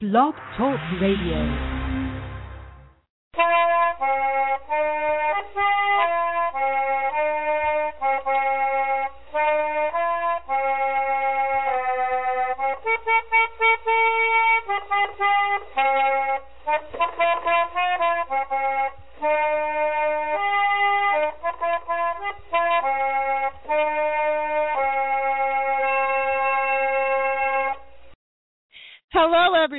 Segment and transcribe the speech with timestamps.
[0.00, 1.80] Blog Talk Radio.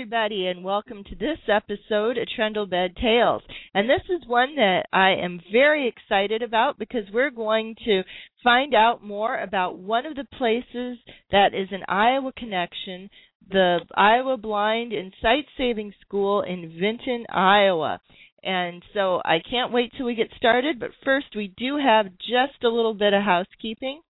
[0.02, 3.44] Everybody, and welcome to this episode of Trundlebed Tales.
[3.76, 8.02] And this is one that I am very excited about because we're going to
[8.44, 10.98] find out more about one of the places
[11.30, 13.12] that is an Iowa connection,
[13.52, 18.02] the Iowa Blind and Sight Saving School in Vinton, Iowa.
[18.42, 22.64] And so I can't wait till we get started, but first we do have just
[22.64, 24.02] a little bit of housekeeping.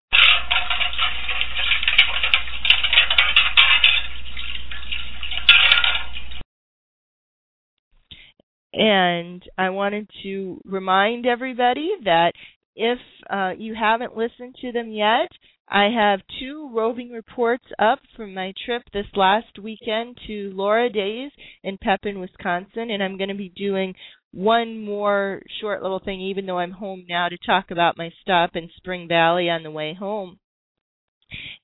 [8.73, 12.31] And I wanted to remind everybody that
[12.75, 15.29] if uh, you haven't listened to them yet,
[15.67, 21.31] I have two roving reports up from my trip this last weekend to Laura Days
[21.63, 23.93] in Pepin, Wisconsin, and I'm going to be doing
[24.33, 28.51] one more short little thing, even though I'm home now, to talk about my stop
[28.55, 30.39] in Spring Valley on the way home.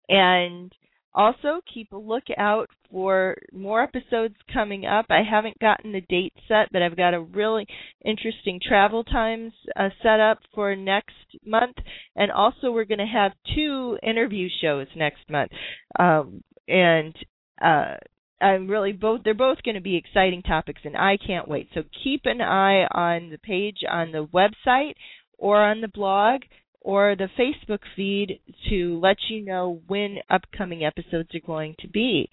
[0.09, 0.71] And
[1.17, 5.07] also, keep a lookout for more episodes coming up.
[5.09, 7.65] I haven't gotten the date set, but I've got a really
[8.05, 11.75] interesting travel times uh, set up for next month.
[12.15, 15.51] And also, we're going to have two interview shows next month.
[15.99, 17.15] Um, and
[17.59, 17.95] uh,
[18.39, 21.69] I'm really both they're both going to be exciting topics and I can't wait.
[21.73, 24.93] So keep an eye on the page on the website
[25.37, 26.41] or on the blog
[26.87, 32.29] or the Facebook feed to let you know when upcoming episodes are going to be.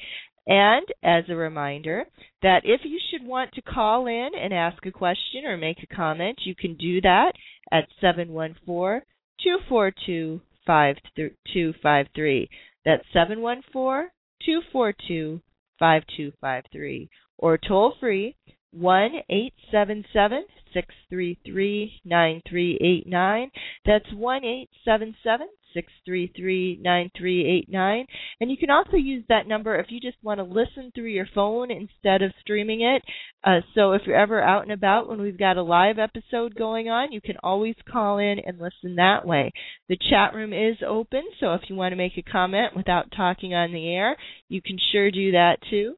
[0.47, 2.05] And as a reminder,
[2.41, 5.93] that if you should want to call in and ask a question or make a
[5.93, 7.33] comment, you can do that
[7.73, 9.03] at 714
[9.43, 12.49] 242 5253.
[12.85, 14.11] That's 714
[14.47, 15.41] 242
[15.81, 17.11] 5253.
[17.39, 18.37] Or toll free
[18.71, 23.51] 1 877 633 9389.
[23.87, 28.07] That's 1 877 633 9389.
[28.41, 31.29] And you can also use that number if you just want to listen through your
[31.35, 33.03] phone instead of streaming it.
[33.43, 36.89] Uh, so if you're ever out and about when we've got a live episode going
[36.89, 39.53] on, you can always call in and listen that way.
[39.89, 43.53] The chat room is open, so if you want to make a comment without talking
[43.55, 44.17] on the air,
[44.49, 45.97] you can sure do that too.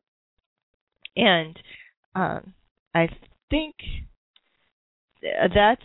[1.16, 1.58] And
[2.14, 2.54] um,
[2.94, 3.08] I
[3.50, 3.74] think
[5.54, 5.82] that's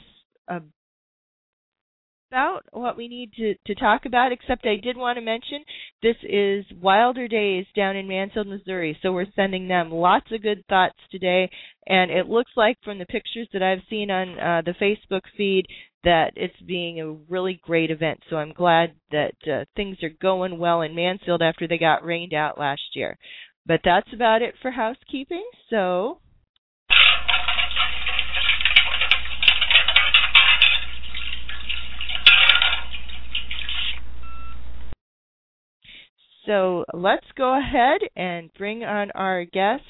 [2.32, 5.64] about what we need to, to talk about, except I did want to mention
[6.02, 8.98] this is Wilder Days down in Mansfield, Missouri.
[9.02, 11.50] So we're sending them lots of good thoughts today.
[11.88, 15.66] And it looks like from the pictures that I've seen on uh, the Facebook feed
[16.04, 18.22] that it's being a really great event.
[18.30, 22.34] So I'm glad that uh, things are going well in Mansfield after they got rained
[22.34, 23.18] out last year.
[23.66, 25.48] But that's about it for housekeeping.
[25.70, 26.20] So
[36.46, 39.84] So let's go ahead and bring on our guest,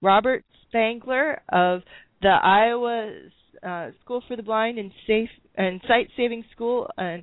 [0.00, 1.82] Robert Spangler of
[2.22, 3.12] the Iowa
[3.62, 6.88] uh, School for the Blind and Safe and Sight Saving School.
[6.96, 7.22] And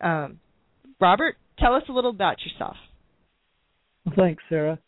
[0.00, 0.38] um,
[1.00, 2.76] Robert, tell us a little about yourself.
[4.16, 4.78] Thanks, Sarah.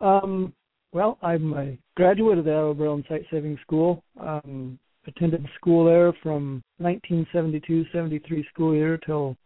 [0.00, 0.52] Um,
[0.92, 4.02] well, I'm a graduate of the Iowa Braille and Sight Saving School.
[4.20, 9.36] Um, attended school there from 1972-73 school year till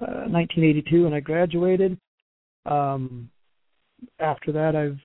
[0.00, 1.98] uh, 1982 when I graduated.
[2.66, 3.30] Um,
[4.18, 4.98] after that, I've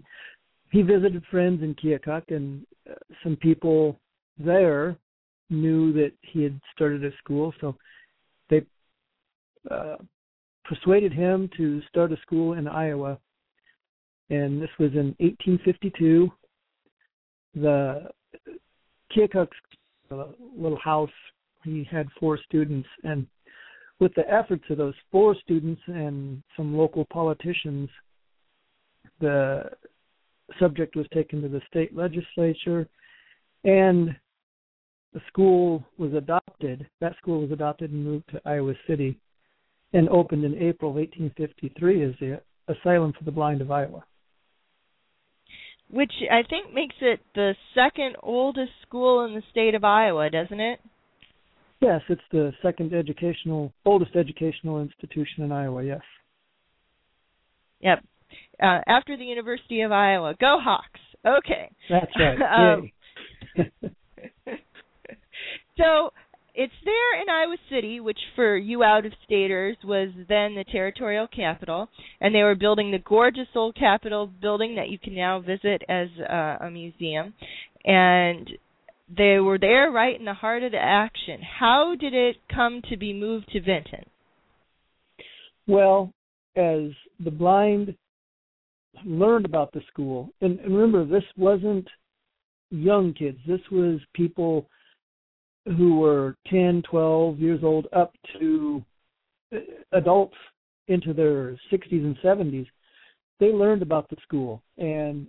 [0.72, 4.00] he visited friends in Keokuk, and uh, some people
[4.38, 4.98] there
[5.50, 7.76] knew that he had started a school, so
[8.50, 8.62] they
[9.70, 9.96] uh,
[10.64, 13.18] persuaded him to start a school in Iowa.
[14.30, 16.32] And this was in 1852.
[17.56, 18.10] The
[19.16, 19.56] Keokuk's
[20.12, 20.26] uh,
[20.58, 21.10] little house,
[21.66, 23.28] he had four students, and
[24.00, 27.90] with the efforts of those four students and some local politicians,
[29.20, 29.64] the
[30.60, 32.88] subject was taken to the state legislature,
[33.64, 34.16] and
[35.14, 36.86] the school was adopted.
[37.00, 39.18] That school was adopted and moved to Iowa City,
[39.94, 44.04] and opened in April of 1853 as the Asylum for the Blind of Iowa.
[45.90, 50.60] Which I think makes it the second oldest school in the state of Iowa, doesn't
[50.60, 50.80] it?
[51.82, 55.84] Yes, it's the second educational oldest educational institution in Iowa.
[55.84, 56.02] Yes.
[57.82, 58.04] Yep.
[58.62, 61.00] Uh, after the University of Iowa, go Hawks.
[61.26, 61.70] Okay.
[61.90, 62.78] That's right.
[62.78, 62.92] um,
[65.78, 66.12] so
[66.54, 71.28] it's there in Iowa City, which for you out of staters was then the territorial
[71.28, 71.90] capital,
[72.22, 76.08] and they were building the gorgeous old Capitol building that you can now visit as
[76.30, 77.34] uh, a museum.
[77.84, 78.50] And
[79.08, 81.42] they were there right in the heart of the action.
[81.42, 84.06] How did it come to be moved to Vinton?
[85.68, 86.12] Well,
[86.56, 86.92] as
[87.24, 87.96] the blind
[89.04, 91.88] learned about the school, and, and remember, this wasn't
[92.72, 93.38] young kids.
[93.48, 94.68] This was people
[95.66, 98.84] who were 10, 12 years old up to
[99.54, 99.60] uh,
[99.94, 100.36] adults
[100.88, 102.68] into their 60s and 70s.
[103.40, 105.28] They learned about the school and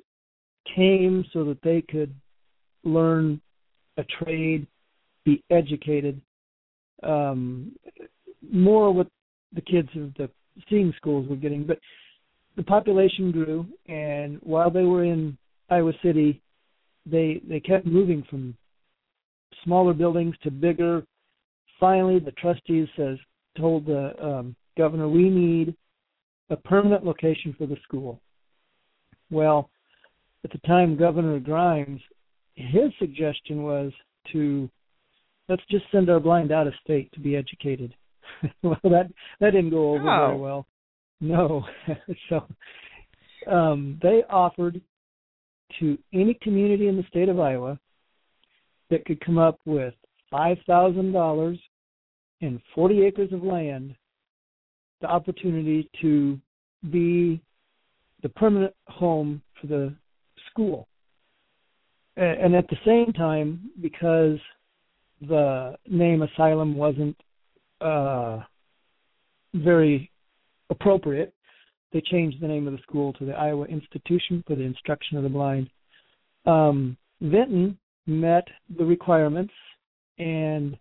[0.75, 2.15] came so that they could
[2.85, 3.41] learn
[3.97, 4.67] a trade,
[5.25, 6.21] be educated.
[7.03, 7.73] Um,
[8.51, 9.09] more what
[9.53, 10.31] the kids of the
[10.69, 11.79] seeing schools were getting, but
[12.57, 15.37] the population grew, and while they were in
[15.69, 16.41] Iowa City,
[17.05, 18.57] they they kept moving from
[19.65, 21.05] smaller buildings to bigger.
[21.79, 23.19] Finally, the trustees says
[23.59, 25.75] told the um, governor, "We need
[26.51, 28.21] a permanent location for the school."
[29.31, 29.71] Well,
[30.45, 32.01] at the time, Governor Grimes
[32.67, 33.93] his suggestion was
[34.33, 34.69] to
[35.49, 37.95] let's just send our blind out of state to be educated.
[38.63, 39.11] well, that
[39.41, 40.27] that didn't go over oh.
[40.27, 40.67] very well.
[41.21, 41.65] No,
[42.29, 42.47] so
[43.51, 44.81] um, they offered
[45.81, 47.79] to any community in the state of Iowa
[48.91, 49.95] that could come up with
[50.31, 51.59] five thousand dollars
[52.43, 53.95] and forty acres of land
[55.01, 56.39] the opportunity to
[56.91, 57.41] be
[58.23, 59.95] the permanent home for the
[60.51, 60.89] school
[62.17, 64.39] and at the same time, because
[65.21, 67.17] the name asylum wasn't
[67.81, 68.41] uh,
[69.55, 70.11] very
[70.71, 71.33] appropriate,
[71.93, 75.23] they changed the name of the school to the Iowa Institution for the Instruction of
[75.23, 75.71] the Blind.
[76.47, 78.47] Um, Vinton met
[78.79, 79.53] the requirements,
[80.19, 80.77] and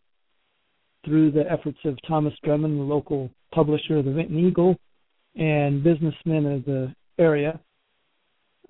[1.04, 4.78] through the efforts of Thomas Drummond, the local publisher of the Vinton Eagle,
[5.36, 7.60] and businessmen of the area,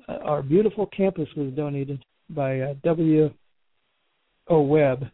[0.08, 3.32] uh, our beautiful campus was donated by uh, W.
[4.48, 4.62] O.
[4.62, 5.06] Webb,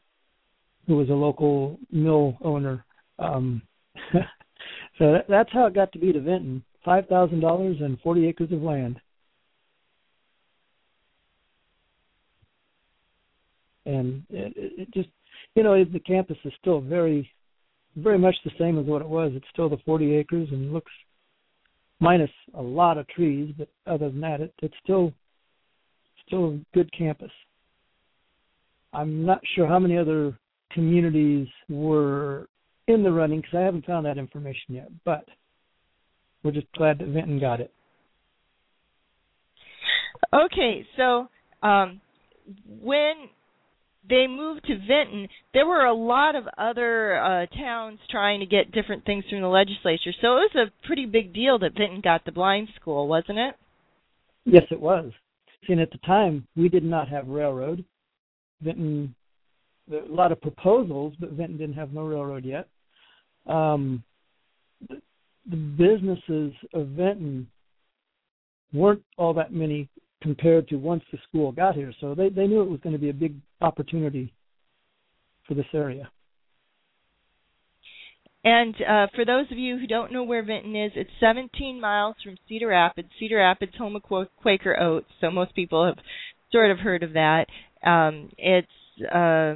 [0.87, 2.85] who was a local mill owner.
[3.19, 3.61] Um,
[4.13, 6.63] so that, that's how it got to be to Vinton.
[6.83, 8.99] Five thousand dollars and forty acres of land.
[13.85, 15.09] And it, it just,
[15.55, 17.29] you know, the campus is still very,
[17.95, 19.31] very much the same as what it was.
[19.35, 20.91] It's still the 40 acres and looks,
[21.99, 25.13] minus a lot of trees, but other than that, it, it's still
[26.31, 27.31] still a good campus.
[28.93, 30.37] I'm not sure how many other
[30.71, 32.47] communities were
[32.87, 35.25] in the running because I haven't found that information yet, but
[36.43, 37.71] we're just glad that Vinton got it.
[40.33, 41.27] Okay, so
[41.61, 41.99] um,
[42.81, 43.13] when
[44.09, 48.71] they moved to Vinton, there were a lot of other uh, towns trying to get
[48.71, 50.11] different things from the legislature.
[50.21, 53.55] So it was a pretty big deal that Vinton got the blind school, wasn't it?
[54.45, 55.11] Yes, it was.
[55.67, 57.85] And at the time, we did not have railroad.
[58.61, 59.13] Vinton,
[59.91, 62.67] a lot of proposals, but Vinton didn't have no railroad yet.
[63.47, 64.03] Um,
[64.89, 65.01] the,
[65.49, 67.47] the businesses of Vinton
[68.73, 69.89] weren't all that many
[70.21, 71.93] compared to once the school got here.
[71.99, 74.33] So they they knew it was going to be a big opportunity
[75.47, 76.09] for this area.
[78.43, 82.15] And uh, for those of you who don't know where Vinton is, it's 17 miles
[82.23, 83.09] from Cedar Rapids.
[83.19, 85.97] Cedar Rapids, home of Quaker Oats, so most people have
[86.51, 87.45] sort of heard of that.
[87.85, 88.67] Um, it's
[89.13, 89.55] uh,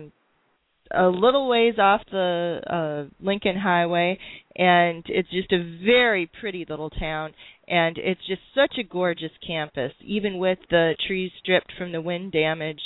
[0.92, 4.20] a little ways off the uh, Lincoln Highway,
[4.56, 7.34] and it's just a very pretty little town.
[7.68, 12.32] And it's just such a gorgeous campus, even with the trees stripped from the wind
[12.32, 12.82] damage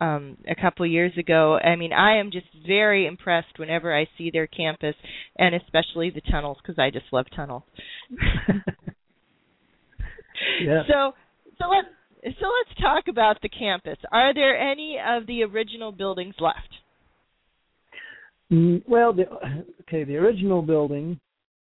[0.00, 1.58] um, a couple years ago.
[1.58, 4.94] I mean, I am just very impressed whenever I see their campus,
[5.38, 7.62] and especially the tunnels because I just love tunnels.
[10.62, 10.82] yeah.
[10.88, 11.12] So,
[11.58, 11.88] so let's
[12.22, 13.96] so let's talk about the campus.
[14.12, 16.68] Are there any of the original buildings left?
[18.52, 19.24] Mm, well, the,
[19.82, 21.18] okay, the original building,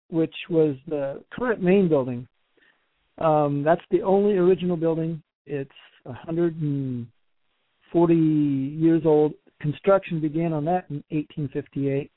[0.08, 2.26] which was the current main building,
[3.18, 5.22] um, that's the only original building.
[5.46, 5.70] It's
[6.06, 7.06] a hundred and
[7.92, 9.34] 40 years old.
[9.60, 12.10] Construction began on that in 1858.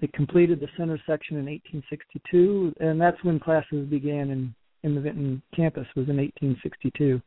[0.00, 5.00] They completed the center section in 1862, and that's when classes began in in the
[5.00, 7.20] Vinton campus was in 1862.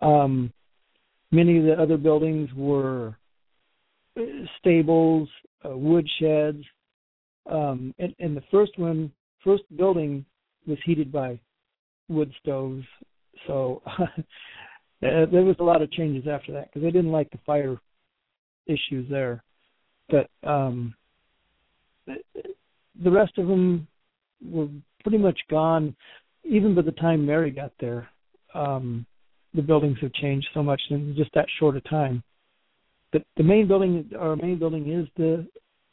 [0.00, 0.52] Um,
[1.30, 3.16] many of the other buildings were
[4.18, 4.22] uh,
[4.58, 5.28] stables,
[5.64, 6.64] uh, wood sheds,
[7.50, 9.12] um, and, and the first one,
[9.44, 10.24] first building
[10.66, 11.38] was heated by
[12.08, 12.84] wood stoves.
[13.46, 13.82] So
[15.02, 17.76] there was a lot of changes after that because they didn't like the fire
[18.66, 19.42] issues there.
[20.08, 20.94] But um,
[22.06, 23.86] the rest of them
[24.44, 24.68] were
[25.02, 25.96] pretty much gone.
[26.44, 28.08] Even by the time Mary got there,
[28.54, 29.06] um,
[29.54, 32.22] the buildings have changed so much in just that short a time.
[33.12, 35.46] But the main building, our main building, is the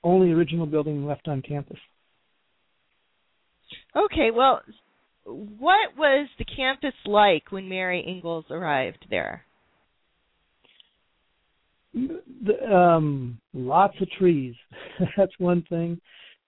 [0.04, 1.80] only original building left on campus.
[3.96, 4.62] Okay, well,
[5.26, 9.46] what was the campus like when Mary Ingalls arrived there?
[11.94, 14.56] The, um, lots of trees.
[15.18, 16.00] That's one thing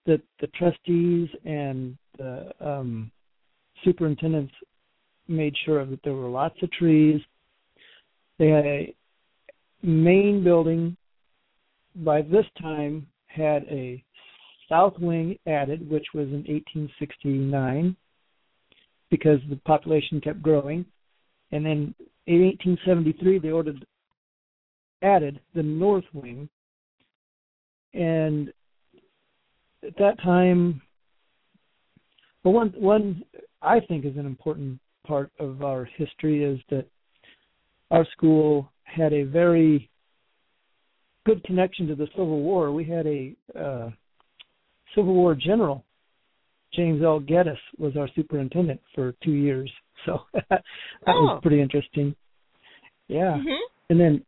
[0.06, 3.10] that the trustees and the um,
[3.84, 4.52] superintendents
[5.28, 7.20] made sure of that there were lots of trees.
[8.38, 8.94] They had a
[9.82, 10.96] main building.
[11.96, 14.02] By this time, had a
[14.68, 17.96] south wing added, which was in 1869
[19.12, 20.86] because the population kept growing.
[21.52, 21.94] And then
[22.26, 23.86] in 1873, they ordered
[25.02, 26.48] added the north wing,
[27.92, 28.48] and
[29.86, 30.80] at that time,
[32.42, 33.22] well, one one
[33.60, 36.86] I think is an important part of our history is that
[37.90, 39.90] our school had a very
[41.26, 42.72] good connection to the Civil War.
[42.72, 43.90] We had a uh,
[44.94, 45.84] Civil War general
[46.74, 47.20] James L.
[47.20, 49.70] Geddes was our superintendent for two years.
[50.04, 50.64] So that
[51.06, 51.12] oh.
[51.12, 52.16] was pretty interesting.
[53.06, 53.36] Yeah.
[53.36, 53.62] Mm-hmm.
[53.90, 54.24] And then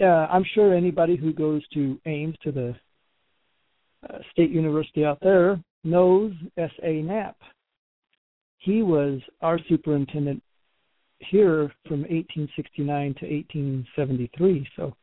[0.00, 2.74] uh, I'm sure anybody who goes to Ames to the
[4.08, 7.02] uh, state university out there knows S.A.
[7.02, 7.36] Knapp.
[8.58, 10.42] He was our superintendent
[11.18, 14.94] here from 1869 to 1873, so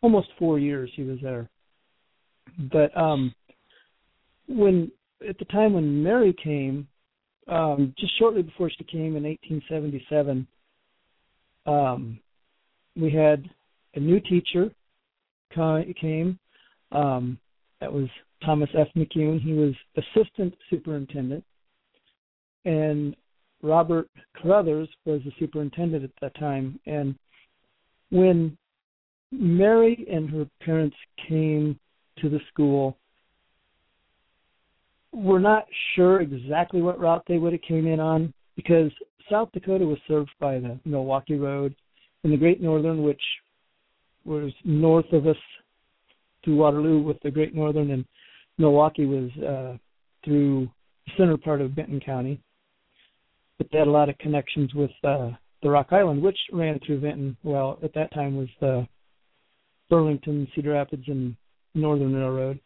[0.00, 1.48] almost four years he was there.
[2.72, 3.34] But um,
[4.48, 4.90] when
[5.28, 6.86] at the time when Mary came,
[7.48, 10.46] um, just shortly before she came in 1877,
[11.66, 12.18] um,
[12.96, 13.48] we had
[13.94, 14.70] a new teacher
[16.00, 16.38] came.
[16.92, 17.38] Um,
[17.80, 18.08] that was
[18.44, 18.88] Thomas F.
[18.96, 19.40] McCune.
[19.40, 21.44] He was assistant superintendent,
[22.64, 23.16] and
[23.62, 26.78] Robert Carruthers was the superintendent at that time.
[26.86, 27.14] And
[28.10, 28.56] when
[29.32, 30.96] Mary and her parents
[31.28, 31.78] came
[32.18, 32.96] to the school,
[35.16, 38.90] we're not sure exactly what route they would have came in on because
[39.30, 41.74] South Dakota was served by the Milwaukee Road
[42.22, 43.20] and the Great Northern, which
[44.26, 45.36] was north of us
[46.44, 48.04] through Waterloo with the Great Northern, and
[48.58, 49.78] Milwaukee was uh,
[50.24, 50.68] through
[51.06, 52.38] the center part of Benton County.
[53.56, 55.30] But they had a lot of connections with uh,
[55.62, 57.36] the Rock Island, which ran through Benton.
[57.42, 58.86] Well, at that time was the
[59.88, 61.36] Burlington, Cedar Rapids, and
[61.74, 62.60] Northern Railroad.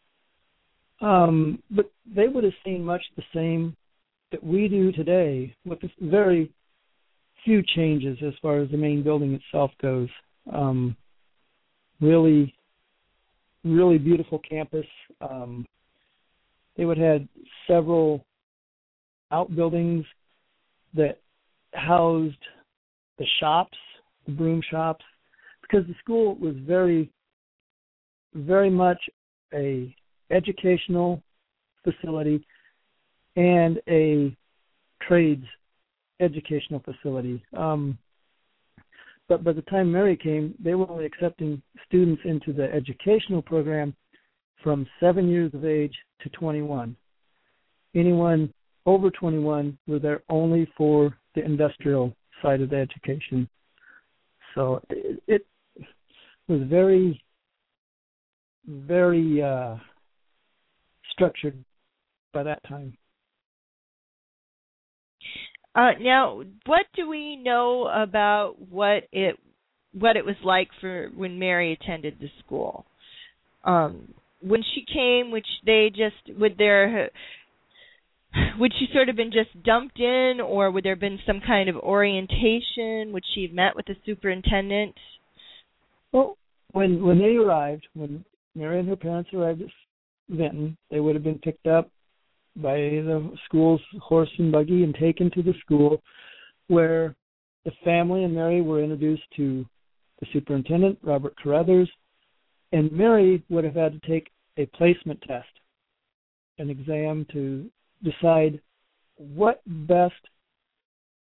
[1.01, 3.77] Um, but they would have seen much the same
[4.33, 6.53] that we do today, with very
[7.45, 10.09] few changes as far as the main building itself goes.
[10.53, 10.97] Um,
[12.01, 12.55] really,
[13.65, 14.87] really beautiful campus.
[15.21, 15.67] Um,
[16.77, 17.29] they would have had
[17.67, 18.25] several
[19.33, 20.05] outbuildings
[20.95, 21.19] that
[21.75, 22.37] housed
[23.19, 23.77] the shops,
[24.27, 25.05] the broom shops,
[25.63, 27.11] because the school was very,
[28.35, 29.01] very much
[29.55, 29.95] a
[30.31, 31.23] educational
[31.85, 32.45] facility
[33.37, 34.37] and a
[35.07, 35.45] trades
[36.21, 37.43] educational facility.
[37.57, 37.99] Um,
[39.29, 43.95] but by the time Mary came, they were only accepting students into the educational program
[44.63, 46.97] from seven years of age to 21.
[47.95, 48.53] Anyone
[48.87, 53.49] over 21 were there only for the industrial side of the education.
[54.55, 55.47] So it, it
[56.49, 57.23] was very,
[58.67, 59.77] very uh,
[61.21, 61.65] structured
[62.33, 62.97] by that time.
[65.75, 69.37] Uh, now, what do we know about what it
[69.93, 72.87] what it was like for when Mary attended the school?
[73.65, 77.11] Um, when she came, which they just would there
[78.59, 81.69] would she sort of been just dumped in, or would there have been some kind
[81.69, 83.13] of orientation?
[83.13, 84.95] Would she have met with the superintendent?
[86.13, 86.37] Well,
[86.73, 88.25] when when they arrived, when
[88.57, 89.69] Mary and her parents arrived at
[90.31, 91.91] Vinton, they would have been picked up
[92.57, 96.03] by the school's horse and buggy and taken to the school,
[96.69, 97.15] where
[97.65, 99.65] the family and Mary were introduced to
[100.21, 101.91] the superintendent, Robert Carruthers,
[102.73, 105.49] and Mary would have had to take a placement test,
[106.59, 107.71] an exam to
[108.03, 108.61] decide
[109.17, 110.15] what best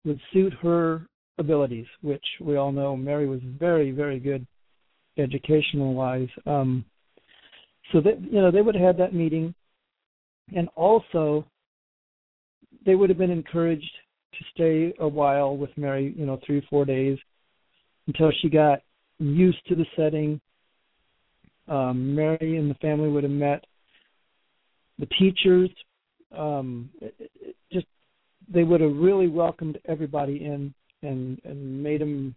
[0.04, 1.06] would suit her
[1.38, 4.46] abilities, which we all know Mary was very, very good
[5.18, 6.28] educational wise.
[6.46, 6.84] Um,
[7.90, 9.54] so that you know they would have had that meeting,
[10.54, 11.44] and also
[12.84, 13.90] they would have been encouraged
[14.32, 17.18] to stay a while with Mary, you know, three four days,
[18.06, 18.80] until she got
[19.18, 20.40] used to the setting.
[21.68, 23.64] Um, Mary and the family would have met
[24.98, 25.70] the teachers
[26.36, 27.86] um, it, it just
[28.52, 30.72] they would have really welcomed everybody in
[31.02, 32.34] and and made them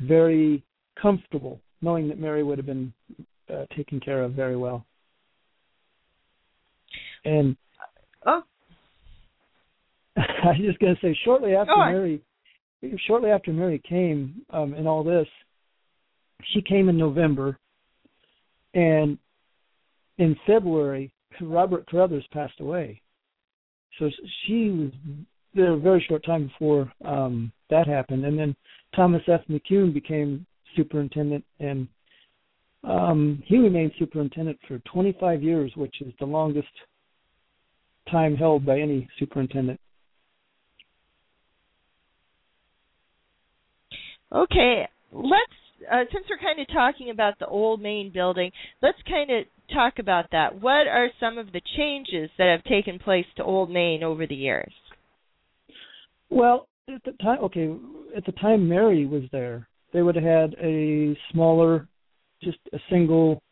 [0.00, 0.62] very
[1.00, 2.92] comfortable, knowing that Mary would have been
[3.52, 4.84] uh, taken care of very well.
[7.24, 7.56] And
[8.26, 8.42] oh,
[10.16, 12.22] I was just going to say, shortly after oh, Mary,
[13.06, 15.26] shortly after Mary came um, and all this,
[16.52, 17.58] she came in November,
[18.74, 19.18] and
[20.18, 23.00] in February Robert Carruthers passed away.
[23.98, 24.10] So
[24.46, 24.90] she was
[25.54, 28.54] there a very short time before um, that happened, and then
[28.94, 29.40] Thomas F.
[29.50, 31.88] McCune became superintendent, and
[32.86, 36.68] um, he remained superintendent for 25 years, which is the longest
[38.10, 39.80] time held by any superintendent.
[44.32, 45.56] Okay, let's
[45.90, 48.50] uh, since we're kind of talking about the old main building,
[48.82, 50.60] let's kind of talk about that.
[50.60, 54.34] What are some of the changes that have taken place to Old Main over the
[54.34, 54.72] years?
[56.30, 57.74] Well, at the time, okay,
[58.16, 61.88] at the time Mary was there, they would have had a smaller,
[62.46, 63.42] just a single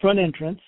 [0.00, 0.60] front entrance.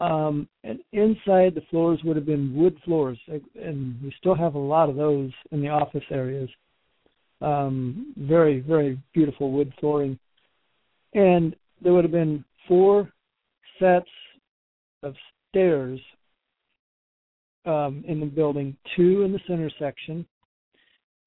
[0.00, 4.58] Um, and inside the floors would have been wood floors, and we still have a
[4.58, 6.48] lot of those in the office areas.
[7.40, 10.18] Um, very, very beautiful wood flooring.
[11.14, 13.10] And there would have been four
[13.78, 14.10] sets
[15.02, 15.14] of
[15.48, 15.98] stairs
[17.64, 20.26] um, in the building, two in the center section,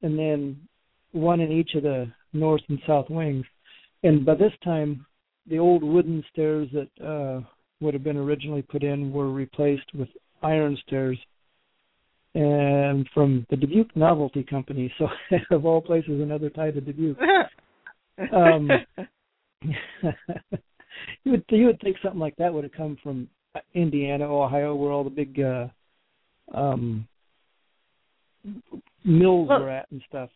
[0.02, 0.58] and then
[1.12, 3.46] one in each of the north and south wings.
[4.04, 5.06] And by this time,
[5.48, 7.42] the old wooden stairs that uh,
[7.80, 10.08] would have been originally put in were replaced with
[10.42, 11.18] iron stairs
[12.36, 14.92] and from the Dubuque Novelty Company.
[15.00, 15.08] So,
[15.52, 17.18] of all places, another tie to Dubuque.
[18.34, 18.70] um,
[21.24, 23.28] you would you would think something like that would have come from
[23.74, 25.68] Indiana, Ohio, where all the big uh,
[26.54, 27.08] um,
[29.04, 30.30] mills well, were at and stuff.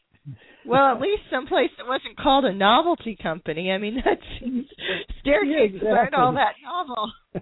[0.65, 3.71] Well, at least someplace that wasn't called a novelty company.
[3.71, 4.21] I mean, that's
[5.21, 5.89] staircases yeah, exactly.
[5.89, 7.11] aren't all that novel.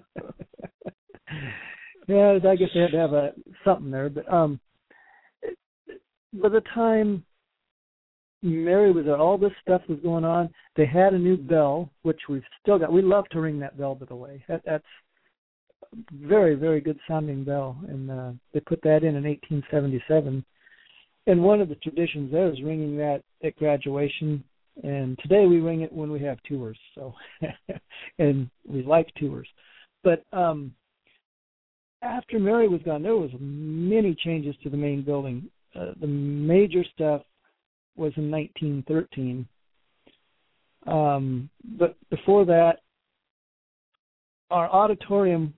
[2.08, 3.32] yeah, I guess they had to have a
[3.64, 4.60] something there, but um,
[6.34, 7.24] by the time
[8.42, 10.50] Mary was there, all this stuff was going on.
[10.76, 12.92] They had a new bell, which we've still got.
[12.92, 14.44] We love to ring that bell, by the way.
[14.48, 14.86] That, that's
[16.12, 20.46] very, very good sounding bell, and uh, they put that in in 1877.
[21.28, 24.44] And one of the traditions there is ringing that at graduation.
[24.84, 26.78] And today we ring it when we have tours.
[26.94, 27.14] So,
[28.20, 29.48] and we like tours.
[30.04, 30.74] But um,
[32.02, 35.50] after Mary was gone, there was many changes to the main building.
[35.76, 37.22] Uh, the major stuff
[37.96, 39.48] was in 1913.
[40.88, 42.82] Um, but before that,
[44.52, 45.54] our auditorium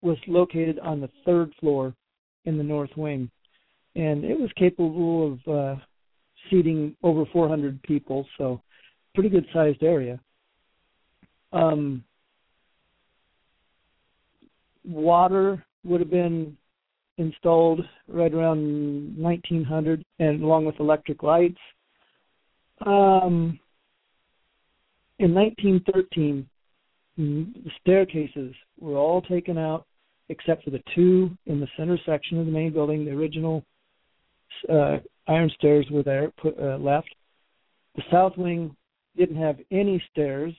[0.00, 1.94] was located on the third floor
[2.44, 3.30] in the north wing,
[3.94, 5.80] and it was capable of uh,
[6.50, 8.60] seating over 400 people, so
[9.14, 10.20] pretty good sized area.
[11.52, 12.04] Um,
[14.84, 16.56] water would have been
[17.16, 21.58] installed right around 1900, and along with electric lights.
[22.86, 23.58] Um,
[25.18, 26.48] in 1913,
[27.16, 29.84] the staircases were all taken out
[30.28, 33.04] except for the two in the center section of the main building.
[33.04, 33.64] The original
[34.68, 37.14] uh, iron stairs were there, put, uh, left.
[37.96, 38.74] The south wing
[39.16, 40.54] didn't have any stairs,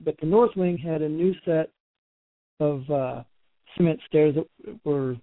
[0.00, 1.70] but the north wing had a new set
[2.60, 3.22] of uh,
[3.76, 5.16] cement stairs that were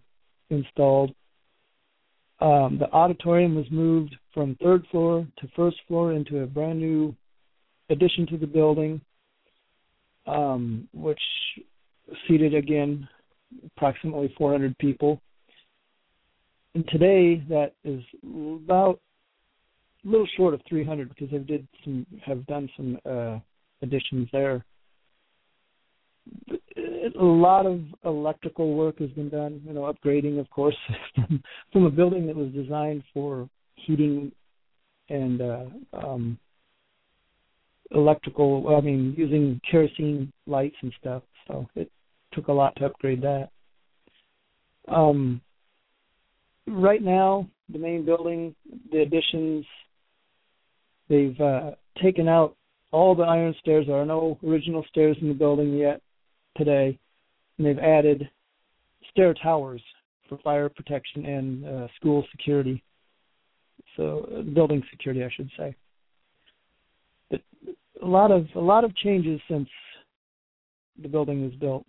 [0.49, 1.13] installed.
[2.41, 7.15] Um, the auditorium was moved from third floor to first floor into a brand new
[7.89, 9.02] addition to the building,
[10.25, 11.19] um, which
[12.28, 13.08] seated again
[13.65, 15.21] approximately 400 people.
[16.80, 19.02] And today that is about
[20.06, 23.39] a little short of 300 because they did some have done some uh,
[23.82, 24.63] additions there
[26.78, 29.62] a lot of electrical work has been done.
[29.65, 30.78] You know, upgrading, of course,
[31.74, 34.32] from a building that was designed for heating
[35.10, 36.39] and uh, um,
[37.92, 38.74] electrical.
[38.78, 41.24] I mean, using kerosene lights and stuff.
[41.48, 41.92] So it
[42.32, 43.50] took a lot to upgrade that.
[44.88, 45.42] Um,
[46.69, 48.55] right now, the main building,
[48.91, 49.65] the additions,
[51.08, 52.55] they've uh, taken out
[52.91, 53.86] all the iron stairs.
[53.88, 56.01] There are no original stairs in the building yet
[56.58, 56.97] today,
[57.58, 58.29] and they've added
[59.12, 59.82] stair towers
[60.27, 62.84] for fire protection and uh, school security.
[63.97, 65.75] So uh, building security, I should say.
[67.29, 67.41] But
[68.01, 69.67] a lot of a lot of changes since
[71.01, 71.86] the building was built.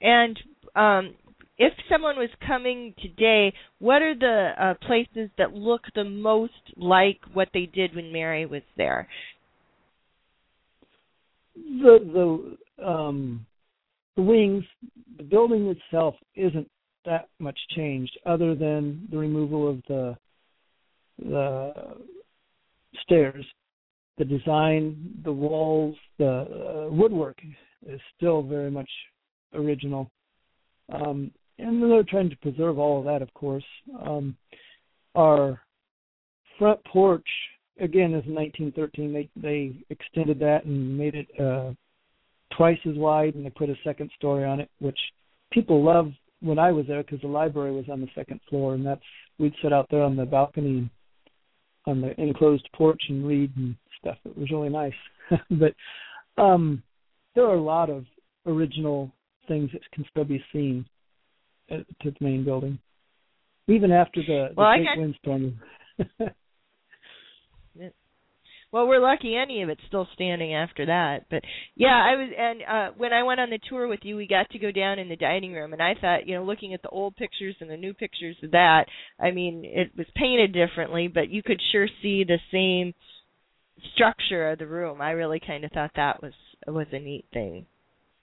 [0.00, 0.38] And
[0.74, 1.14] um,
[1.58, 7.18] if someone was coming today, what are the uh, places that look the most like
[7.32, 9.08] what they did when Mary was there?
[11.54, 13.46] The the um,
[14.16, 14.64] the wings,
[15.16, 16.68] the building itself isn't
[17.06, 20.16] that much changed, other than the removal of the
[21.18, 21.72] the
[23.02, 23.44] stairs.
[24.18, 27.38] The design, the walls, the uh, woodwork
[27.86, 28.88] is still very much
[29.52, 30.10] original.
[30.90, 33.64] Um, and they're trying to preserve all of that, of course.
[34.04, 34.36] Um,
[35.14, 35.60] our
[36.58, 37.26] front porch,
[37.80, 39.12] again, is 1913.
[39.12, 41.72] They they extended that and made it uh,
[42.56, 44.98] twice as wide, and they put a second story on it, which
[45.52, 48.84] people loved when I was there because the library was on the second floor, and
[48.84, 49.00] that's
[49.38, 50.90] we'd sit out there on the balcony
[51.86, 54.16] on the enclosed porch and read and stuff.
[54.24, 54.92] It was really nice.
[55.50, 55.74] but
[56.40, 56.82] um
[57.34, 58.04] there are a lot of
[58.46, 59.10] original
[59.48, 60.84] things that can still be seen
[61.68, 62.78] to the main building,
[63.68, 64.98] even after the, the well, big got...
[64.98, 65.60] windstorm.
[68.72, 71.26] Well, we're lucky any of it's still standing after that.
[71.30, 71.42] But
[71.76, 74.50] yeah, I was and uh when I went on the tour with you, we got
[74.50, 76.90] to go down in the dining room and I thought, you know, looking at the
[76.90, 78.84] old pictures and the new pictures of that,
[79.18, 82.92] I mean, it was painted differently, but you could sure see the same
[83.94, 85.00] structure of the room.
[85.00, 86.34] I really kind of thought that was
[86.66, 87.66] was a neat thing.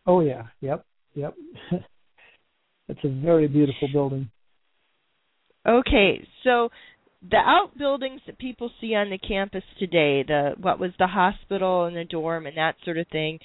[0.06, 1.34] Oh yeah, yep, yep.
[2.90, 4.30] it's a very beautiful building.
[5.68, 6.70] Okay, so
[7.30, 11.96] the outbuildings that people see on the campus today, the what was the hospital and
[11.96, 13.40] the dorm and that sort of thing,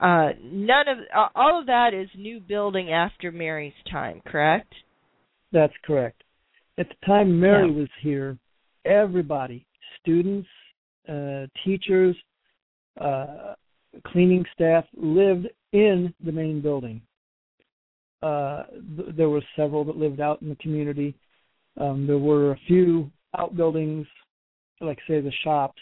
[0.00, 0.98] uh, none of
[1.34, 4.74] all of that is new building after Mary's time, correct?
[5.52, 6.22] That's correct.
[6.78, 7.78] At the time Mary yeah.
[7.78, 8.38] was here,
[8.84, 9.66] everybody,
[10.00, 10.48] students,
[11.08, 12.16] uh, teachers,
[13.00, 13.54] uh,
[14.06, 17.00] cleaning staff lived in the main building.
[18.22, 18.64] Uh,
[18.96, 21.14] th- there were several that lived out in the community.
[21.80, 24.06] Um, there were a few outbuildings,
[24.80, 25.80] like say the shops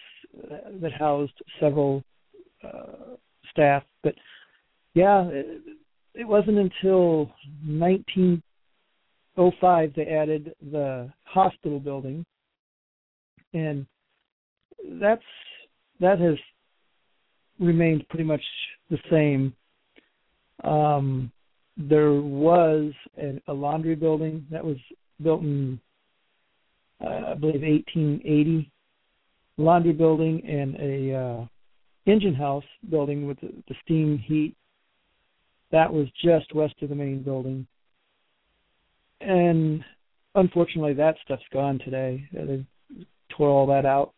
[0.50, 2.02] uh, that housed several
[2.64, 3.16] uh,
[3.50, 3.82] staff.
[4.02, 4.14] But
[4.94, 5.60] yeah, it,
[6.14, 7.30] it wasn't until
[7.66, 12.24] 1905 they added the hospital building,
[13.52, 13.84] and
[15.00, 15.22] that's
[16.00, 16.36] that has
[17.58, 18.42] remained pretty much
[18.88, 19.54] the same.
[20.64, 21.30] Um,
[21.88, 24.76] there was an, a laundry building that was
[25.22, 25.80] built in
[27.02, 28.70] uh, I believe 1880
[29.56, 31.46] laundry building and a uh,
[32.06, 34.54] engine house building with the, the steam heat.
[35.70, 37.66] That was just west of the main building,
[39.20, 39.84] and
[40.34, 42.28] unfortunately, that stuff's gone today.
[42.32, 42.64] They
[43.36, 44.12] tore all that out.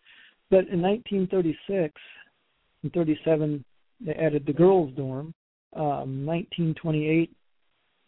[0.51, 1.95] But in 1936
[2.83, 3.65] and 37,
[4.01, 5.35] they added the girls' dorm.
[5.75, 7.35] Um, 1928,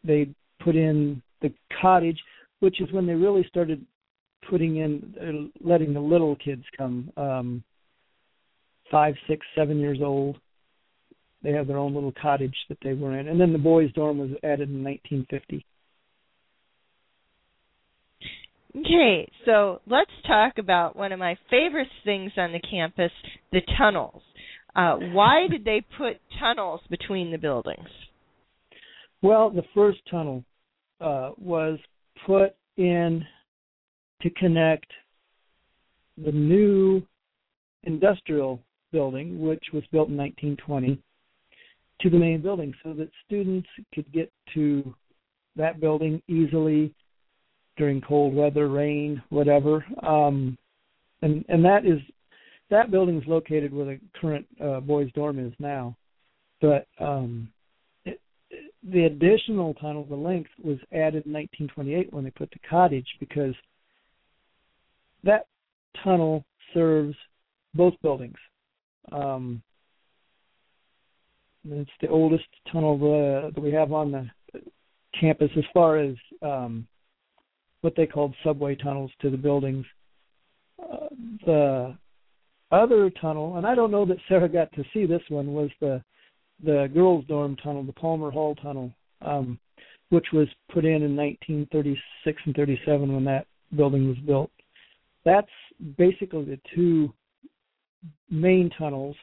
[0.05, 0.29] they
[0.62, 2.19] put in the cottage,
[2.61, 3.85] which is when they really started
[4.49, 7.62] putting in uh, letting the little kids come um
[8.90, 10.37] five six seven years old
[11.43, 14.19] they have their own little cottage that they were in and then the boys dorm
[14.19, 15.64] was added in 1950
[18.77, 23.12] Okay, so let's talk about one of my favorite things on the campus,
[23.53, 24.21] the tunnels.
[24.75, 27.87] Uh, why did they put tunnels between the buildings?
[29.25, 30.45] Well, the first tunnel
[31.01, 31.79] uh, was
[32.27, 33.25] put in
[34.21, 34.85] to connect
[36.23, 37.01] the new
[37.85, 38.61] industrial
[38.93, 40.99] building, which was built in 1920,
[42.03, 44.95] to the main building so that students could get to
[45.57, 46.93] that building easily
[47.79, 49.87] during cold weather, rain, whatever.
[50.03, 50.59] Um,
[51.23, 51.99] and and that is
[52.69, 55.97] that building is located where the current uh, boys' dorm is now.
[56.61, 57.49] But um,
[58.90, 63.55] the additional tunnel, the length, was added in 1928 when they put the cottage because
[65.23, 65.47] that
[66.03, 66.44] tunnel
[66.75, 67.16] serves
[67.75, 68.37] both buildings.
[69.11, 69.62] Um,
[71.66, 74.29] it's the oldest tunnel uh, that we have on the
[75.18, 76.87] campus as far as um,
[77.81, 79.87] what they called subway tunnels to the buildings.
[80.79, 81.07] Uh,
[81.47, 81.97] the
[82.70, 86.03] other tunnel, and I don't know that Sarah got to see this one, was the
[86.62, 89.59] the girls' dorm tunnel, the Palmer Hall tunnel, um,
[90.11, 94.51] which was put in in 1936 and 37 when that building was built.
[95.25, 95.49] That's
[95.97, 97.12] basically the two
[98.31, 99.17] main tunnels.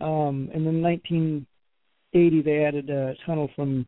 [0.00, 3.86] Um, and in 1980, they added a tunnel from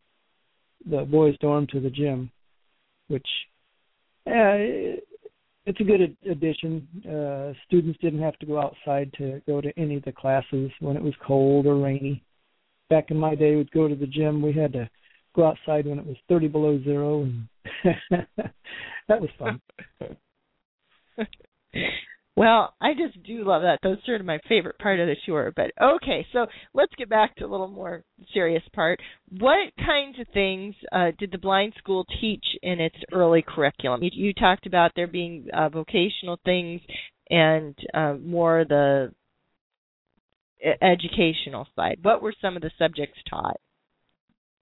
[0.88, 2.30] the boys' dorm to the gym,
[3.08, 3.26] which
[4.26, 5.00] uh,
[5.68, 6.88] it's a good addition.
[7.04, 10.96] Uh, students didn't have to go outside to go to any of the classes when
[10.96, 12.24] it was cold or rainy.
[12.88, 14.40] Back in my day, we'd go to the gym.
[14.40, 14.88] We had to
[15.36, 17.46] go outside when it was 30 below zero, and
[19.08, 19.60] that was fun.
[22.38, 23.80] Well, I just do love that.
[23.82, 25.52] Those are sort of my favorite part of the tour.
[25.56, 29.00] But okay, so let's get back to a little more serious part.
[29.40, 34.04] What kinds of things uh, did the blind school teach in its early curriculum?
[34.04, 36.80] You, you talked about there being uh, vocational things
[37.28, 39.12] and uh, more the
[40.80, 41.98] educational side.
[42.02, 43.56] What were some of the subjects taught?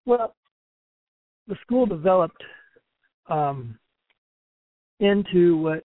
[0.07, 0.35] Well,
[1.47, 2.43] the school developed
[3.29, 3.79] um,
[4.99, 5.85] into what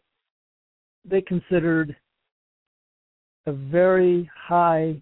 [1.06, 1.96] they considered
[3.48, 5.02] a very high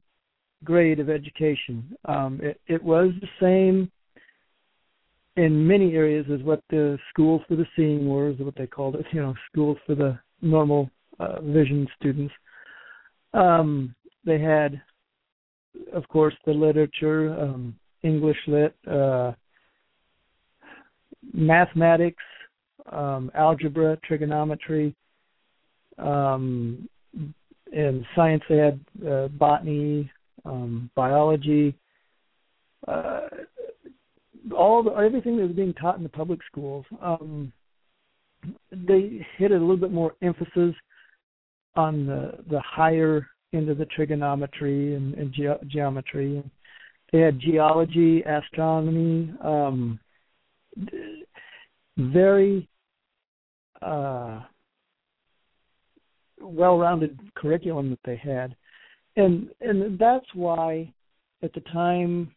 [0.63, 1.95] grade of education.
[2.05, 3.91] Um, it, it was the same
[5.35, 8.95] in many areas as what the schools for the seeing were, is what they called
[8.95, 9.05] it.
[9.11, 12.33] You know, schools for the normal uh, vision students.
[13.33, 14.81] Um, they had,
[15.93, 19.33] of course, the literature, um, English lit, uh,
[21.33, 22.23] mathematics,
[22.91, 24.95] um, algebra, trigonometry,
[25.99, 26.89] um,
[27.71, 30.11] in science they had uh, botany,
[30.45, 31.75] um, biology,
[32.87, 33.21] uh,
[34.55, 36.85] all the, everything that was being taught in the public schools.
[37.01, 37.51] Um,
[38.71, 40.73] they hit a little bit more emphasis
[41.75, 46.43] on the the higher end of the trigonometry and, and ge- geometry.
[47.11, 49.99] They had geology, astronomy, um,
[51.97, 52.69] very
[53.81, 54.41] uh,
[56.41, 58.55] well-rounded curriculum that they had,
[59.15, 60.91] and and that's why
[61.43, 62.31] at the time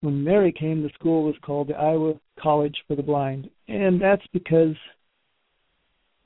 [0.00, 4.26] when Mary came, the school was called the Iowa College for the Blind, and that's
[4.32, 4.76] because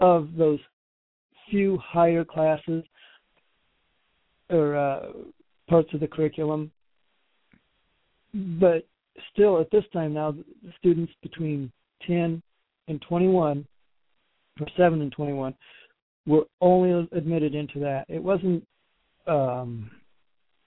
[0.00, 0.58] of those
[1.50, 2.84] few higher classes
[4.50, 5.00] or uh,
[5.68, 6.70] parts of the curriculum.
[8.32, 8.86] But
[9.32, 11.70] still, at this time now, the students between
[12.06, 12.42] 10
[12.88, 13.66] and 21,
[14.60, 15.54] or 7 and 21,
[16.26, 18.04] were only admitted into that.
[18.08, 18.66] It wasn't
[19.26, 19.90] um,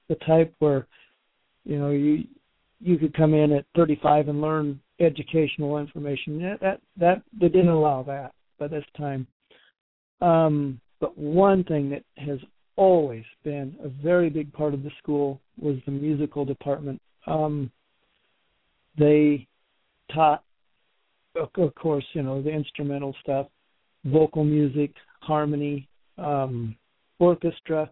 [0.07, 0.87] the type where
[1.65, 2.23] you know you
[2.81, 6.41] you could come in at 35 and learn educational information.
[6.41, 9.27] That that, that they didn't allow that by this time.
[10.21, 12.39] Um, but one thing that has
[12.75, 17.01] always been a very big part of the school was the musical department.
[17.27, 17.71] Um,
[18.97, 19.47] they
[20.13, 20.43] taught,
[21.35, 23.47] of course, you know, the instrumental stuff,
[24.05, 26.75] vocal music, harmony, um,
[27.19, 27.89] orchestra,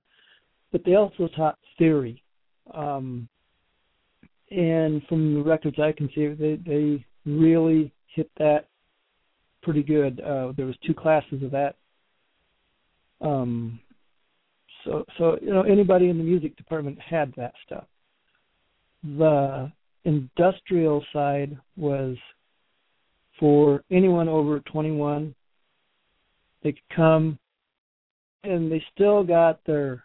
[0.72, 2.22] but they also taught theory.
[2.74, 3.28] Um,
[4.52, 8.68] and from the records I can see, they they really hit that
[9.62, 10.22] pretty good.
[10.22, 11.76] Uh, there was two classes of that.
[13.20, 13.80] Um,
[14.86, 17.86] so so you know anybody in the music department had that stuff.
[19.04, 19.72] The
[20.06, 22.16] industrial side was
[23.40, 25.36] for anyone over 21
[26.68, 27.40] they could come
[28.44, 30.04] and they still got their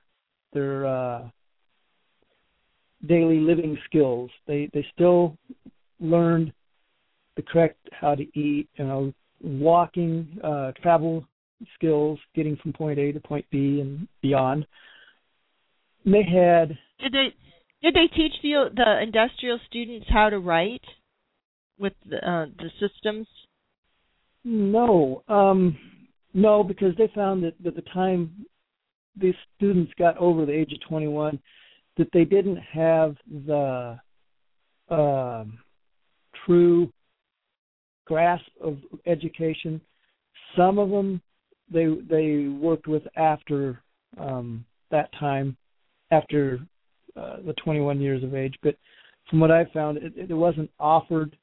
[0.52, 1.28] their uh
[3.08, 4.30] daily living skills.
[4.46, 5.36] They they still
[5.98, 6.52] learned
[7.34, 11.24] the correct how to eat, you know, walking, uh, travel
[11.74, 14.66] skills, getting from point A to point B and beyond.
[16.04, 16.78] They had.
[17.00, 17.34] Did they
[17.82, 20.84] did they teach the the industrial students how to write
[21.76, 23.26] with the, uh, the systems?
[24.44, 25.76] No, um,
[26.34, 28.30] no, because they found that at the time
[29.16, 31.38] these students got over the age of 21,
[31.98, 33.16] that they didn't have
[33.46, 33.98] the
[34.90, 35.58] um,
[36.46, 36.90] true
[38.06, 39.80] grasp of education.
[40.56, 41.20] Some of them
[41.70, 43.82] they they worked with after
[44.18, 45.56] um, that time,
[46.10, 46.60] after
[47.16, 48.54] uh, the 21 years of age.
[48.62, 48.76] But
[49.30, 51.36] from what I found, it, it wasn't offered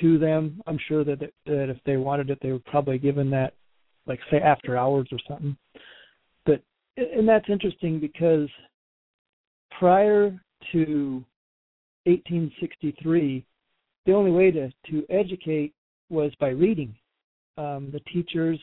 [0.00, 0.62] to them.
[0.66, 3.54] I'm sure that that if they wanted it, they were probably given that,
[4.06, 5.56] like say after hours or something.
[6.44, 6.62] But
[6.96, 8.48] and that's interesting because
[9.78, 10.30] prior
[10.72, 11.24] to
[12.04, 13.44] 1863,
[14.06, 15.72] the only way to to educate
[16.08, 16.94] was by reading.
[17.58, 18.58] Um, the teachers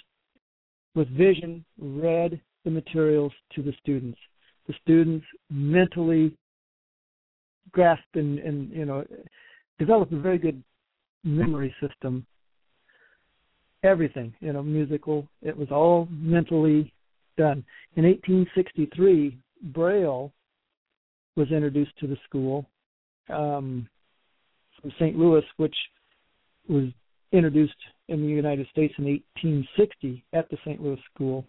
[0.95, 4.19] with vision read the materials to the students.
[4.67, 6.37] The students mentally
[7.71, 9.03] grasped and, and you know
[9.79, 10.63] developed a very good
[11.23, 12.25] memory system.
[13.83, 16.93] Everything, you know, musical, it was all mentally
[17.37, 17.63] done.
[17.95, 19.37] In 1863,
[19.73, 20.31] Braille
[21.35, 22.65] was introduced to the school
[23.29, 23.87] um,
[24.81, 25.17] from St.
[25.17, 25.75] Louis, which
[26.67, 26.85] was
[27.31, 27.73] introduced
[28.07, 30.81] in the United States in 1860 at the St.
[30.81, 31.45] Louis School,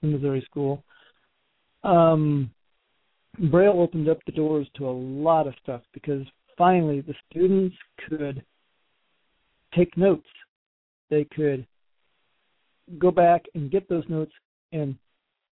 [0.00, 0.82] the Missouri School.
[1.82, 2.50] Um,
[3.50, 6.24] Braille opened up the doors to a lot of stuff because
[6.56, 7.76] finally the students
[8.08, 8.44] could
[9.74, 10.26] take notes.
[11.14, 11.64] They could
[12.98, 14.32] go back and get those notes
[14.72, 14.96] and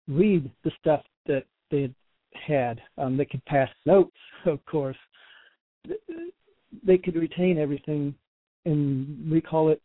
[0.07, 1.91] read the stuff that they
[2.47, 2.79] had.
[2.99, 4.99] Um, they could pass notes, of course.
[6.85, 8.15] They could retain everything
[8.67, 9.81] and recall it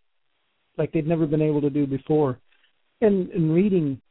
[0.77, 2.37] like they'd never been able to do before.
[2.99, 4.01] And, and reading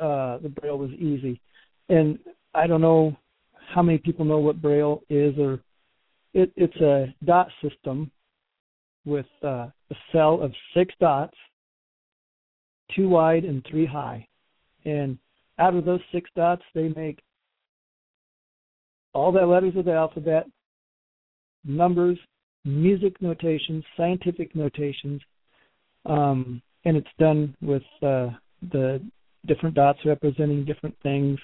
[0.00, 1.40] uh, the Braille was easy.
[1.88, 2.18] And
[2.52, 3.16] I don't know
[3.72, 5.60] how many people know what Braille is, or
[6.34, 8.10] it, it's a dot system
[9.04, 11.36] with uh, a cell of six dots,
[12.94, 14.26] two wide and three high.
[14.84, 15.18] And
[15.58, 17.20] out of those six dots, they make
[19.14, 20.46] all the letters of the alphabet,
[21.64, 22.18] numbers,
[22.64, 25.20] music notations, scientific notations,
[26.06, 28.28] um, and it's done with uh,
[28.70, 29.00] the
[29.46, 31.38] different dots representing different things,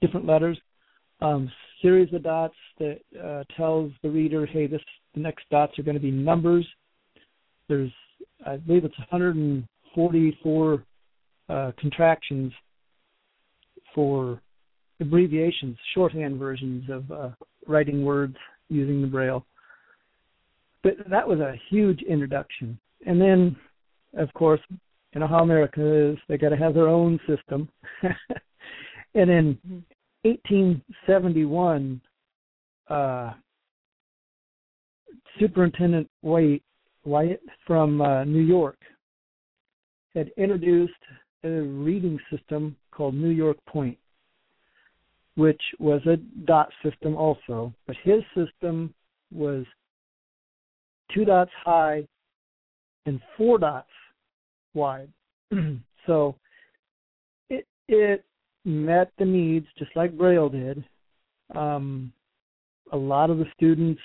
[0.00, 0.58] different letters.
[1.20, 1.50] Um,
[1.80, 4.80] series of dots that uh, tells the reader, hey, this
[5.14, 6.66] the next dots are going to be numbers.
[7.68, 7.92] There's,
[8.46, 10.84] I believe it's 144
[11.48, 12.52] uh, contractions
[13.94, 14.40] for
[15.00, 17.30] abbreviations, shorthand versions of uh,
[17.66, 18.36] writing words
[18.68, 19.44] using the Braille.
[20.82, 22.78] But that was a huge introduction.
[23.06, 23.56] And then,
[24.16, 24.60] of course,
[25.14, 27.68] you know how America is, they got to have their own system.
[29.14, 29.58] and in
[30.22, 32.00] 1871,
[32.88, 33.32] uh,
[35.38, 36.62] Superintendent White,
[37.04, 38.78] Wyatt from uh, New York
[40.14, 40.92] had introduced
[41.44, 43.98] a reading system called New York Point,
[45.36, 48.94] which was a dot system also, but his system
[49.32, 49.64] was
[51.12, 52.06] two dots high
[53.06, 53.88] and four dots
[54.72, 55.10] wide.
[56.06, 56.36] so
[57.50, 58.24] it it
[58.64, 60.84] met the needs just like Braille did.
[61.54, 62.12] Um,
[62.92, 64.00] a lot of the students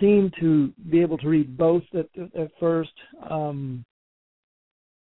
[0.00, 2.06] seemed to be able to read both at,
[2.38, 2.92] at first.
[3.28, 3.84] Um,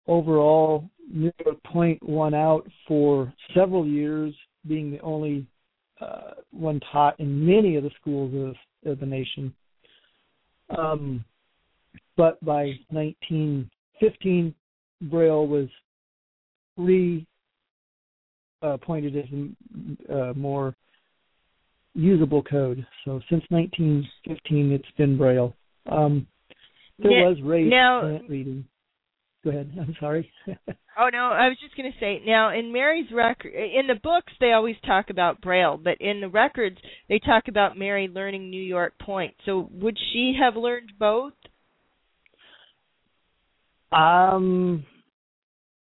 [0.07, 4.33] overall, New York Point won out for several years,
[4.67, 5.45] being the only
[6.01, 8.55] uh, one taught in many of the schools
[8.85, 9.53] of, of the nation.
[10.77, 11.23] Um,
[12.17, 14.53] but by 1915,
[15.03, 15.67] Braille was
[16.77, 17.25] re
[18.61, 19.25] uh, pointed as
[20.09, 20.75] a uh, more
[21.95, 22.85] usable code.
[23.05, 25.55] So since 1915, it's been Braille.
[25.89, 26.27] Um,
[26.99, 28.65] there now, was raised now, reading.
[29.43, 29.71] Go ahead.
[29.79, 30.29] I'm sorry.
[30.47, 32.21] oh no, I was just going to say.
[32.25, 36.29] Now, in Mary's record, in the books, they always talk about Braille, but in the
[36.29, 36.77] records,
[37.09, 39.33] they talk about Mary learning New York Point.
[39.45, 41.33] So, would she have learned both?
[43.91, 44.85] Um,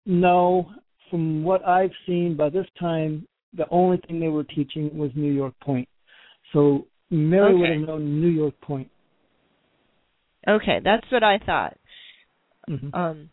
[0.05, 0.69] no.
[1.11, 5.31] From what I've seen, by this time, the only thing they were teaching was New
[5.31, 5.87] York Point.
[6.53, 7.59] So Mary okay.
[7.59, 8.89] would have known New York Point.
[10.47, 11.77] Okay, that's what I thought.
[12.69, 12.93] Mm-hmm.
[12.95, 13.29] Um,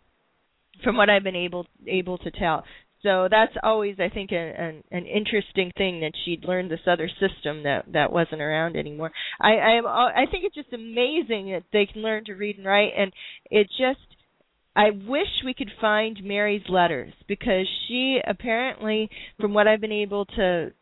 [0.83, 2.65] from what I've been able able to tell.
[3.03, 7.09] So that's always, I think, an, an an interesting thing that she'd learned this other
[7.09, 9.11] system that that wasn't around anymore.
[9.41, 12.93] I I I think it's just amazing that they can learn to read and write,
[12.97, 13.13] and
[13.51, 14.12] it just
[14.75, 20.25] I wish we could find Mary's letters because she apparently, from what I've been able
[20.27, 20.73] to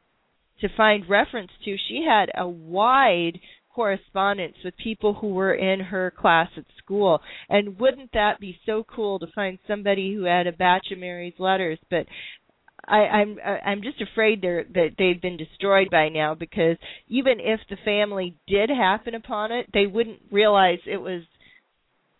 [0.61, 3.41] to find reference to, she had a wide
[3.75, 7.21] correspondence with people who were in her class at school.
[7.49, 11.39] And wouldn't that be so cool to find somebody who had a batch of Mary's
[11.39, 11.79] letters?
[11.89, 12.07] But
[12.87, 16.77] I, I'm I'm just afraid they're that they've been destroyed by now because
[17.09, 21.23] even if the family did happen upon it, they wouldn't realize it was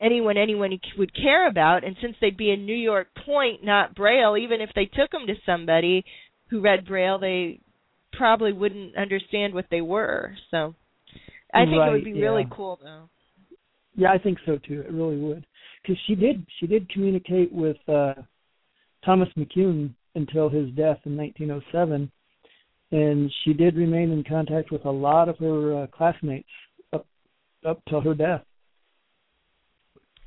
[0.01, 1.85] anyone anyone would care about.
[1.85, 5.27] And since they'd be in New York Point, not Braille, even if they took them
[5.27, 6.05] to somebody
[6.49, 7.61] who read Braille, they
[8.13, 10.35] probably wouldn't understand what they were.
[10.51, 10.75] So
[11.55, 12.25] I think right, it would be yeah.
[12.25, 13.09] really cool though.
[13.97, 14.81] Yeah, I think so too.
[14.81, 15.45] It really would,
[15.83, 18.15] because she did she did communicate with uh,
[19.05, 22.11] Thomas McCune until his death in 1907,
[22.93, 26.49] and she did remain in contact with a lot of her uh, classmates
[26.93, 27.07] up
[27.67, 28.43] up till her death.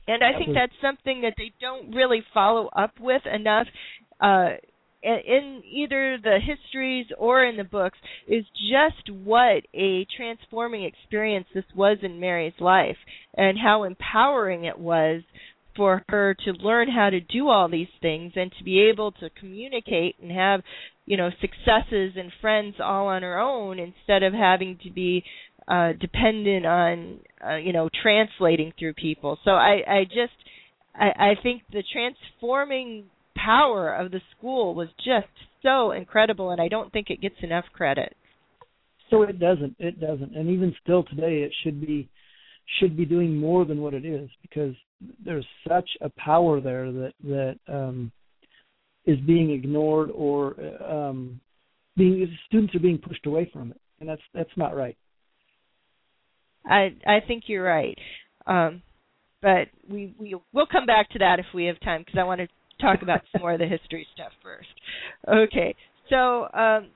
[0.07, 3.67] And I think that's something that they don't really follow up with enough.
[4.19, 4.49] Uh,
[5.03, 7.97] in either the histories or in the books
[8.27, 12.95] is just what a transforming experience this was in Mary's life
[13.35, 15.21] and how empowering it was
[15.75, 19.29] for her to learn how to do all these things and to be able to
[19.39, 20.61] communicate and have
[21.05, 25.23] you know successes and friends all on her own instead of having to be
[25.67, 30.33] uh dependent on uh, you know translating through people so i i just
[30.95, 33.05] i i think the transforming
[33.35, 35.27] power of the school was just
[35.61, 38.15] so incredible and I don't think it gets enough credit.
[39.09, 39.75] So it doesn't.
[39.79, 40.35] It doesn't.
[40.35, 42.09] And even still today it should be
[42.79, 44.73] should be doing more than what it is because
[45.23, 48.11] there's such a power there that that um
[49.05, 50.55] is being ignored or
[50.89, 51.39] um
[51.97, 54.97] being students are being pushed away from it and that's that's not right.
[56.65, 57.97] I I think you're right.
[58.47, 58.81] Um
[59.41, 62.41] but we we we'll come back to that if we have time because I want
[62.41, 62.47] to
[62.81, 64.67] talk about some more of the history stuff first.
[65.27, 65.75] Okay,
[66.09, 66.87] so um,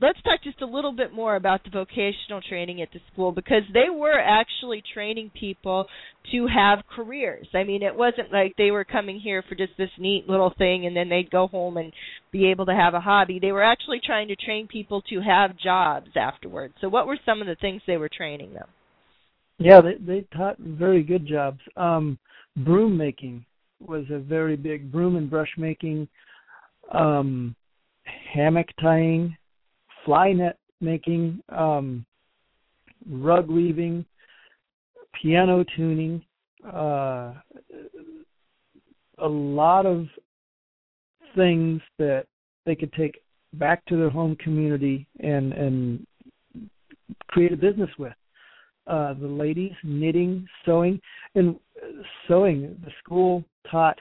[0.00, 3.62] let's talk just a little bit more about the vocational training at the school because
[3.72, 5.86] they were actually training people
[6.32, 7.46] to have careers.
[7.54, 10.86] I mean, it wasn't like they were coming here for just this neat little thing
[10.86, 11.92] and then they'd go home and
[12.32, 13.38] be able to have a hobby.
[13.40, 16.74] They were actually trying to train people to have jobs afterwards.
[16.80, 18.68] So, what were some of the things they were training them?
[19.58, 21.60] Yeah, they they taught very good jobs.
[21.76, 22.18] Um,
[22.58, 23.44] broom making
[23.80, 26.08] was a very big broom and brush making,
[26.92, 27.54] um,
[28.32, 29.36] hammock tying,
[30.04, 32.04] fly net making, um,
[33.08, 34.04] rug weaving,
[35.20, 36.22] piano tuning,
[36.66, 37.34] uh,
[39.18, 40.06] a lot of
[41.34, 42.26] things that
[42.66, 43.22] they could take
[43.54, 46.06] back to their home community and and
[47.28, 48.12] create a business with.
[48.86, 51.00] Uh, the ladies knitting, sewing,
[51.34, 51.56] and
[52.28, 52.76] sewing.
[52.84, 53.98] The school taught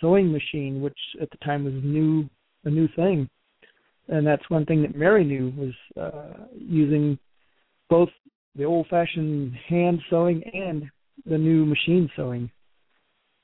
[0.00, 2.28] sewing machine, which at the time was new,
[2.64, 3.28] a new thing,
[4.08, 7.18] and that's one thing that Mary knew was uh, using
[7.88, 8.08] both
[8.56, 10.84] the old-fashioned hand sewing and
[11.26, 12.50] the new machine sewing,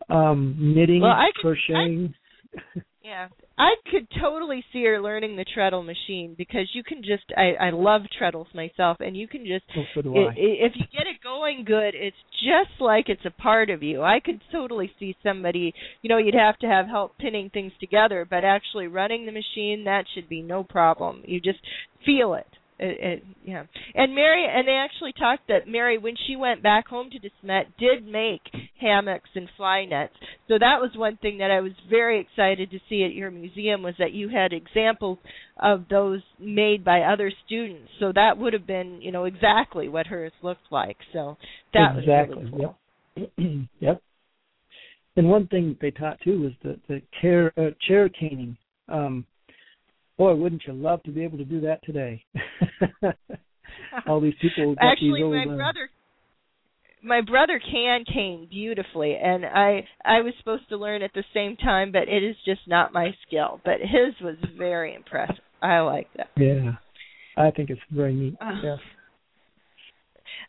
[0.08, 2.14] um, knitting, Well, I crocheting.
[3.06, 7.66] Yeah, I could totally see her learning the treadle machine because you can just I
[7.66, 10.24] I love treadles myself and you can just oh, so do i I.
[10.24, 14.02] i if you get it going good it's just like it's a part of you.
[14.02, 18.26] I could totally see somebody, you know, you'd have to have help pinning things together,
[18.28, 21.22] but actually running the machine that should be no problem.
[21.26, 21.60] You just
[22.04, 22.48] feel it.
[22.78, 26.88] It, it, yeah, and Mary, and they actually talked that Mary, when she went back
[26.88, 28.42] home to De Smet, did make
[28.80, 30.14] hammocks and fly nets.
[30.48, 33.82] So that was one thing that I was very excited to see at your museum
[33.82, 35.18] was that you had examples
[35.58, 37.90] of those made by other students.
[38.00, 40.96] So that would have been, you know, exactly what hers looked like.
[41.12, 41.36] So
[41.72, 42.44] that exactly.
[42.44, 42.76] was really cool.
[43.16, 43.68] Yep.
[43.80, 44.02] yep.
[45.16, 48.56] And one thing they taught too was the the chair uh, chair caning.
[48.88, 49.24] Um,
[50.18, 52.22] boy, wouldn't you love to be able to do that today?
[54.06, 55.88] All these people Actually, these old, my uh, brother
[57.06, 61.56] my brother can cane beautifully and I I was supposed to learn at the same
[61.56, 65.36] time but it is just not my skill but his was very impressive.
[65.62, 66.28] I like that.
[66.36, 66.72] Yeah,
[67.36, 68.36] I think it's very neat.
[68.40, 68.78] Uh, yes.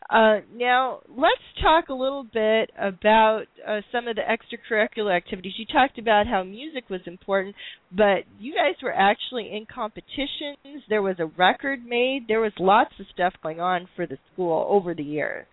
[0.10, 5.54] Uh, now, let's talk a little bit about uh, some of the extracurricular activities.
[5.58, 7.56] You talked about how music was important,
[7.92, 10.84] but you guys were actually in competitions.
[10.88, 12.26] There was a record made.
[12.28, 15.46] There was lots of stuff going on for the school over the years.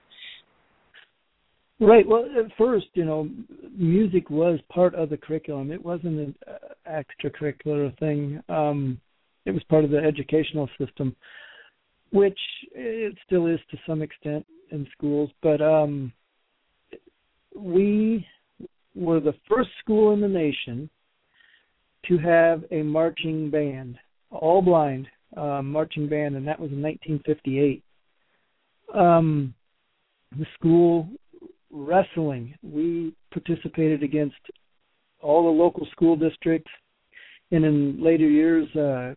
[1.81, 2.07] Right.
[2.07, 3.29] Well, at first, you know,
[3.77, 5.73] music was part of the curriculum.
[5.73, 8.41] It wasn't an uh, extracurricular thing.
[8.49, 9.01] Um,
[9.45, 11.17] it was part of the educational system,
[12.13, 12.39] which
[12.73, 15.31] it still is to some extent in schools.
[15.43, 16.13] But um,
[17.57, 18.25] we
[18.95, 20.89] were the first school in the nation
[22.07, 23.99] to have a marching band,
[24.31, 27.83] all blind um, marching band, and that was in 1958.
[28.95, 29.55] Um,
[30.39, 31.09] the school
[31.75, 34.37] wrestling, we participated against
[35.21, 36.71] all the local school districts,
[37.51, 39.15] and in later years uh,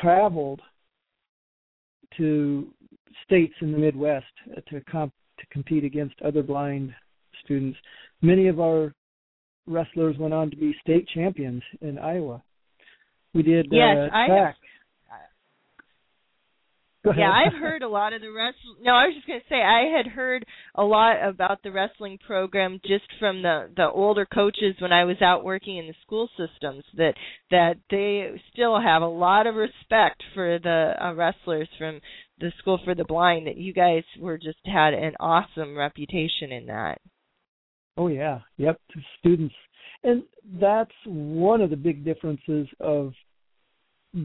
[0.00, 0.60] traveled
[2.16, 2.68] to
[3.24, 4.26] states in the Midwest
[4.68, 6.94] to comp- to compete against other blind
[7.44, 7.78] students.
[8.22, 8.92] Many of our
[9.66, 12.42] wrestlers went on to be state champions in Iowa.
[13.32, 14.56] We did yes, uh, track.
[17.04, 18.76] Yeah, I've heard a lot of the wrestling.
[18.82, 22.18] No, I was just going to say I had heard a lot about the wrestling
[22.26, 26.28] program just from the the older coaches when I was out working in the school
[26.36, 27.14] systems that
[27.50, 32.00] that they still have a lot of respect for the uh, wrestlers from
[32.38, 36.66] the school for the blind that you guys were just had an awesome reputation in
[36.66, 36.98] that.
[37.96, 38.80] Oh yeah, yep,
[39.18, 39.54] students.
[40.02, 40.22] And
[40.60, 43.12] that's one of the big differences of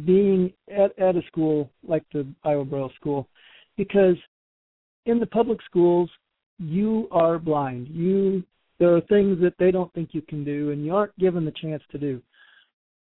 [0.06, 3.28] being at, at a school like the Iowa Braille School,
[3.78, 4.16] because
[5.06, 6.10] in the public schools
[6.60, 7.88] you are blind.
[7.88, 8.44] You
[8.80, 11.52] there are things that they don't think you can do, and you aren't given the
[11.52, 12.22] chance to do.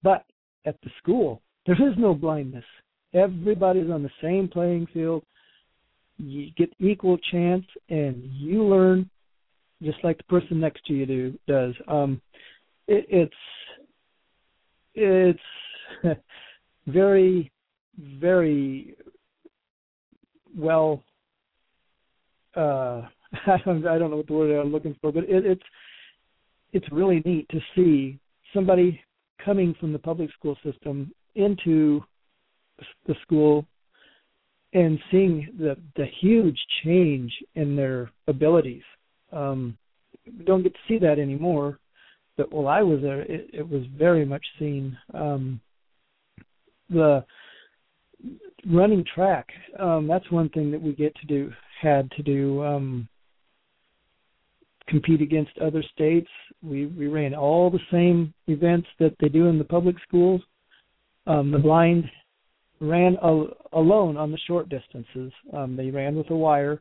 [0.03, 0.25] But
[0.65, 2.65] at the school, there is no blindness.
[3.13, 5.23] Everybody's on the same playing field.
[6.17, 9.11] You get equal chance, and you learn
[9.83, 11.75] just like the person next to you do does.
[11.89, 12.23] Um,
[12.89, 13.35] it, it's
[14.95, 15.41] it's
[16.87, 17.51] very,
[18.21, 18.97] very
[20.57, 21.03] well.
[22.57, 23.03] Uh,
[23.47, 25.63] I don't, I don't know what the word I'm looking for, but it, it's
[26.73, 28.19] it's really neat to see
[28.53, 29.01] somebody
[29.45, 32.03] coming from the public school system into
[33.07, 33.67] the school
[34.73, 38.83] and seeing the the huge change in their abilities.
[39.33, 39.77] Um,
[40.45, 41.79] don't get to see that anymore,
[42.37, 44.97] but while I was there, it, it was very much seen.
[45.15, 45.61] Um,
[46.91, 47.25] the
[48.69, 53.09] running track um that's one thing that we get to do had to do um
[54.89, 56.29] compete against other states.
[56.63, 60.41] We we ran all the same events that they do in the public schools.
[61.27, 62.05] Um the blind
[62.81, 65.33] ran al- alone on the short distances.
[65.53, 66.81] Um they ran with a wire.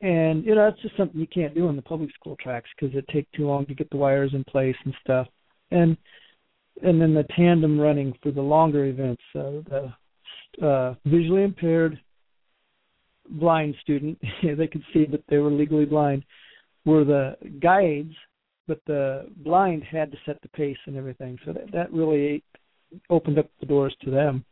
[0.00, 2.94] And you know that's just something you can't do on the public school tracks because
[2.96, 5.26] it take too long to get the wires in place and stuff.
[5.70, 5.96] And
[6.82, 9.22] and then the tandem running for the longer events.
[9.32, 12.00] So the uh, visually impaired
[13.28, 16.24] blind student, they could see that they were legally blind,
[16.84, 18.14] were the guides,
[18.66, 21.38] but the blind had to set the pace and everything.
[21.44, 22.42] So that, that really
[23.10, 24.44] opened up the doors to them.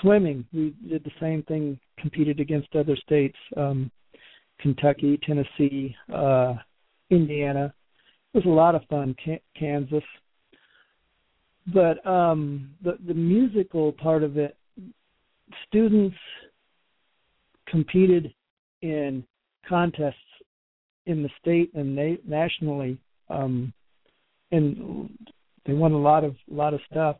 [0.00, 3.90] Swimming, we did the same thing, competed against other states, um,
[4.60, 6.54] Kentucky, Tennessee, uh,
[7.10, 7.74] Indiana.
[8.32, 9.16] It was a lot of fun.
[9.58, 10.04] Kansas,
[11.66, 14.56] but um the the musical part of it
[15.68, 16.16] students
[17.68, 18.32] competed
[18.82, 19.24] in
[19.68, 20.16] contests
[21.06, 22.98] in the state and na- nationally
[23.30, 23.72] um
[24.50, 25.08] and
[25.66, 27.16] they won a lot of a lot of stuff.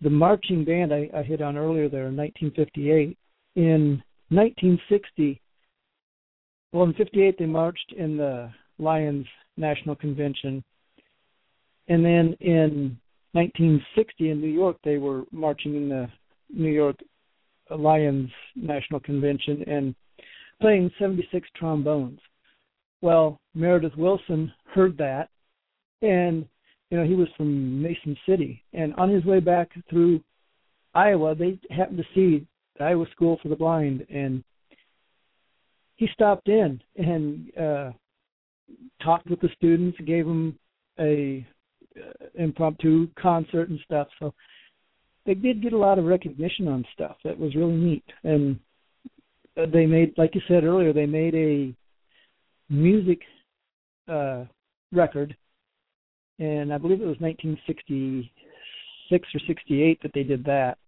[0.00, 3.16] The marching band I, I hit on earlier there in 1958
[3.54, 5.40] in 1960
[6.72, 9.26] well in 58 they marched in the lions
[9.56, 10.64] national convention
[11.88, 12.96] and then in
[13.32, 16.08] 1960 in New York, they were marching in the
[16.52, 16.96] New York
[17.70, 19.94] Lions National Convention and
[20.60, 22.20] playing 76 trombones.
[23.00, 25.28] Well, Meredith Willson heard that,
[26.02, 26.46] and
[26.90, 30.20] you know he was from Mason City, and on his way back through
[30.94, 32.46] Iowa, they happened to see
[32.78, 34.44] the Iowa School for the Blind, and
[35.96, 37.90] he stopped in and uh,
[39.02, 40.58] talked with the students, gave them
[40.98, 41.46] a
[41.96, 44.08] uh, impromptu concert and stuff.
[44.18, 44.32] So
[45.26, 47.16] they did get a lot of recognition on stuff.
[47.24, 48.04] That was really neat.
[48.24, 48.58] And
[49.56, 51.74] uh, they made, like you said earlier, they made a
[52.72, 53.20] music
[54.08, 54.44] uh,
[54.92, 55.36] record,
[56.38, 60.78] and I believe it was 1966 or 68 that they did that.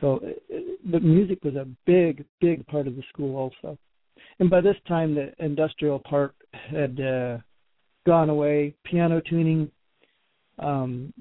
[0.00, 0.56] So uh,
[0.90, 3.76] the music was a big, big part of the school also.
[4.38, 7.38] And by this time, the industrial part had uh,
[8.06, 8.74] gone away.
[8.84, 9.70] Piano tuning
[10.60, 11.12] um,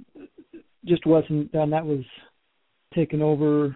[0.85, 1.69] just wasn't done.
[1.69, 2.03] That was
[2.93, 3.75] taken over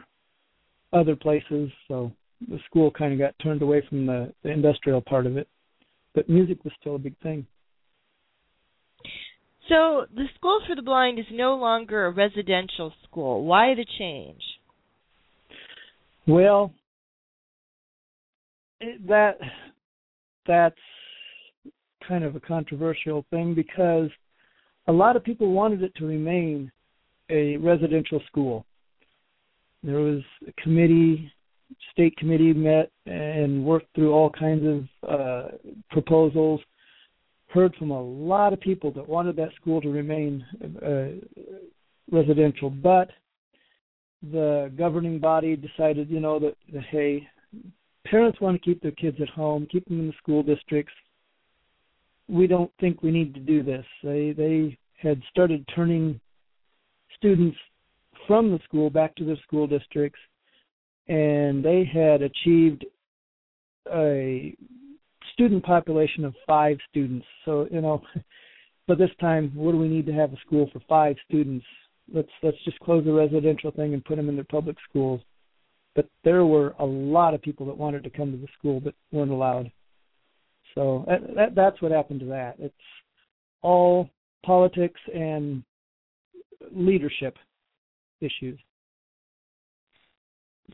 [0.91, 2.11] other places, so
[2.49, 5.47] the school kind of got turned away from the, the industrial part of it.
[6.13, 7.45] but music was still a big thing.
[9.69, 13.45] So the School for the Blind is no longer a residential school.
[13.45, 14.41] Why the change?
[16.27, 16.73] Well,
[19.07, 19.37] that
[20.45, 20.75] that's
[22.07, 24.09] kind of a controversial thing because
[24.87, 26.71] a lot of people wanted it to remain
[27.29, 28.65] a residential school.
[29.81, 31.31] There was a committee,
[31.91, 35.47] state committee met and worked through all kinds of uh,
[35.91, 36.61] proposals.
[37.47, 40.43] Heard from a lot of people that wanted that school to remain
[40.85, 41.07] uh,
[42.11, 43.09] residential, but
[44.31, 47.27] the governing body decided, you know, that, that hey,
[48.05, 50.93] parents want to keep their kids at home, keep them in the school districts.
[52.27, 53.85] We don't think we need to do this.
[54.03, 56.19] They they had started turning
[57.17, 57.57] students
[58.27, 60.19] from the school back to their school districts,
[61.07, 62.85] and they had achieved
[63.93, 64.55] a
[65.33, 67.25] student population of five students.
[67.45, 68.01] So you know,
[68.87, 71.65] but this time, what do we need to have a school for five students?
[72.13, 75.21] Let's let's just close the residential thing and put them in their public schools
[75.95, 78.95] but there were a lot of people that wanted to come to the school but
[79.11, 79.71] weren't allowed.
[80.75, 82.55] So that, that, that's what happened to that.
[82.59, 82.73] It's
[83.61, 84.09] all
[84.45, 85.63] politics and
[86.71, 87.35] leadership
[88.21, 88.59] issues.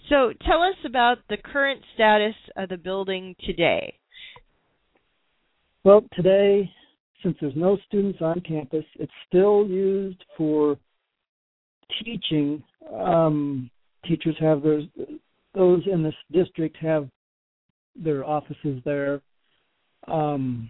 [0.07, 3.95] So tell us about the current status of the building today.
[5.83, 6.69] Well, today,
[7.23, 10.77] since there's no students on campus, it's still used for
[12.03, 13.69] teaching um,
[14.05, 14.83] teachers have those
[15.55, 17.09] those in this district have
[17.95, 19.21] their offices there.
[20.09, 20.69] Um,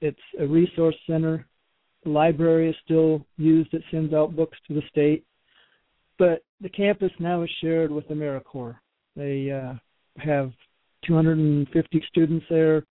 [0.00, 1.46] it's a resource center.
[2.04, 3.72] The library is still used.
[3.72, 5.24] It sends out books to the state.
[6.18, 8.76] But the campus now is shared with AmeriCorps.
[9.16, 9.74] They uh,
[10.18, 10.52] have
[11.06, 12.84] 250 students there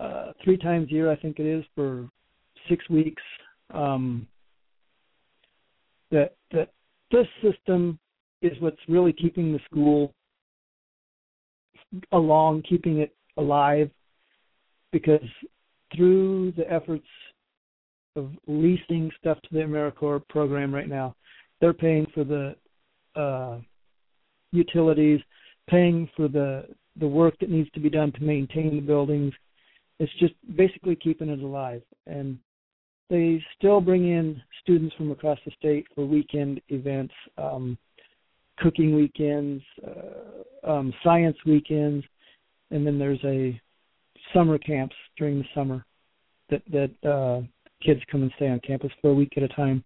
[0.00, 2.08] uh, three times a year, I think it is, for
[2.68, 3.22] six weeks.
[3.72, 4.26] Um,
[6.10, 6.70] that that
[7.10, 7.98] this system
[8.42, 10.12] is what's really keeping the school
[12.12, 13.90] along, keeping it alive,
[14.92, 15.20] because
[15.94, 17.06] through the efforts
[18.16, 21.14] of leasing stuff to the AmeriCorps program right now,
[21.60, 22.54] they're paying for the
[23.18, 23.58] uh,
[24.52, 25.20] utilities,
[25.68, 26.66] paying for the
[27.00, 29.32] the work that needs to be done to maintain the buildings.
[29.98, 31.82] It's just basically keeping it alive.
[32.06, 32.38] And
[33.08, 37.14] they still bring in students from across the state for weekend events.
[37.38, 37.78] Um,
[38.58, 42.04] cooking weekends, uh, um, science weekends,
[42.70, 43.60] and then there's a
[44.34, 45.84] summer camps during the summer
[46.50, 47.42] that that uh,
[47.84, 49.84] kids come and stay on campus for a week at a time.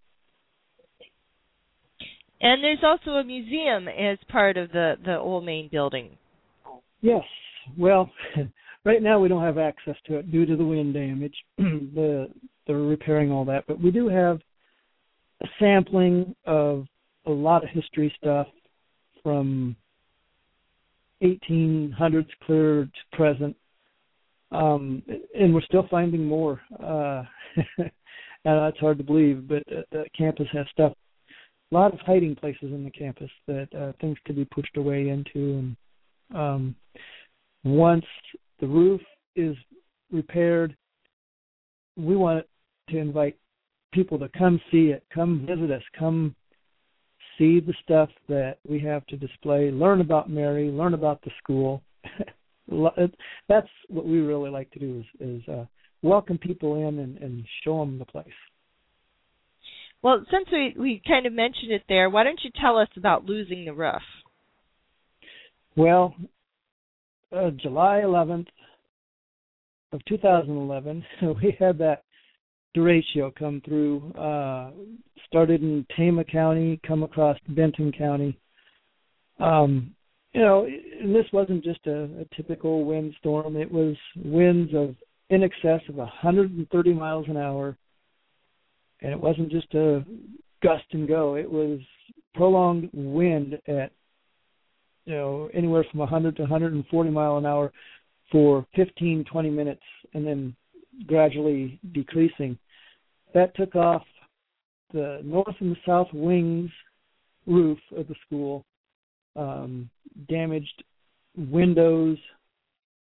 [2.39, 6.17] And there's also a museum as part of the the old main building.
[7.01, 7.23] Yes.
[7.77, 8.09] Well,
[8.85, 11.35] right now we don't have access to it due to the wind damage.
[11.57, 12.27] the
[12.65, 14.39] they're repairing all that, but we do have
[15.41, 16.85] a sampling of
[17.25, 18.47] a lot of history stuff
[19.23, 19.75] from
[21.21, 23.55] 1800s clear to present,
[24.51, 25.03] um,
[25.37, 26.61] and we're still finding more.
[26.81, 27.23] Uh,
[27.77, 27.91] and
[28.45, 30.93] that's hard to believe, but uh, the campus has stuff.
[31.71, 35.09] A lot of hiding places in the campus that uh, things could be pushed away
[35.09, 35.77] into, and
[36.33, 36.75] um,
[37.65, 38.05] once
[38.61, 39.01] the roof
[39.35, 39.55] is
[40.11, 40.75] repaired,
[41.97, 42.45] we want
[42.89, 43.35] to invite
[43.91, 46.33] people to come see it, come visit us, come
[47.37, 51.81] see the stuff that we have to display, learn about Mary, learn about the school.
[52.69, 55.65] That's what we really like to do is, is uh,
[56.01, 58.27] welcome people in and, and show them the place.
[60.01, 63.25] Well, since we, we kind of mentioned it there, why don't you tell us about
[63.25, 64.01] losing the roof?
[65.75, 66.15] Well,
[67.35, 68.47] uh, July 11th
[69.91, 71.03] of 2011,
[71.41, 72.03] we had that
[72.75, 74.11] derecho come through.
[74.13, 74.71] Uh,
[75.27, 78.39] started in Tama County, come across Benton County.
[79.39, 79.95] Um,
[80.33, 83.55] you know, and this wasn't just a, a typical windstorm.
[83.55, 84.95] It was winds of
[85.29, 87.77] in excess of 130 miles an hour,
[89.01, 90.05] and it wasn't just a
[90.61, 91.35] gust and go.
[91.35, 91.79] It was
[92.33, 93.91] prolonged wind at
[95.05, 97.71] you know anywhere from 100 to 140 mile an hour
[98.31, 99.81] for 15 20 minutes
[100.13, 100.55] and then
[101.07, 102.57] gradually decreasing
[103.33, 104.03] that took off
[104.93, 106.69] the north and the south wings
[107.45, 108.65] roof of the school,
[109.37, 109.89] um,
[110.27, 110.83] damaged
[111.37, 112.17] windows,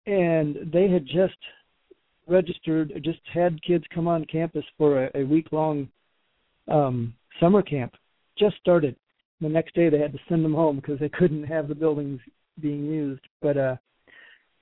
[0.06, 1.36] and they had just
[2.26, 5.88] registered, just had kids come on campus for a, a week long
[6.68, 7.94] um, summer camp.
[8.38, 8.96] Just started.
[9.40, 12.20] The next day they had to send them home because they couldn't have the buildings
[12.60, 13.22] being used.
[13.40, 13.76] But uh,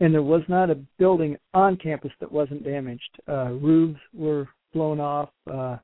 [0.00, 3.10] and there was not a building on campus that wasn't damaged.
[3.28, 5.30] Uh, roofs were blown off.
[5.50, 5.76] Uh,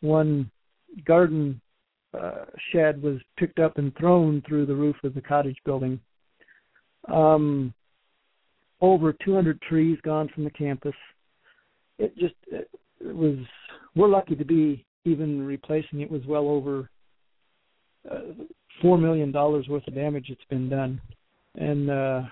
[0.00, 0.50] one
[1.04, 1.60] garden
[2.18, 5.98] uh, shed was picked up and thrown through the roof of the cottage building.
[7.12, 7.72] Um,
[8.80, 10.94] over 200 trees gone from the campus.
[11.98, 12.68] It just it
[13.00, 13.36] was.
[13.94, 16.10] We're lucky to be even replacing it.
[16.10, 16.88] Was well over
[18.10, 18.20] uh,
[18.80, 21.00] four million dollars worth of damage that's been done,
[21.56, 22.22] and uh,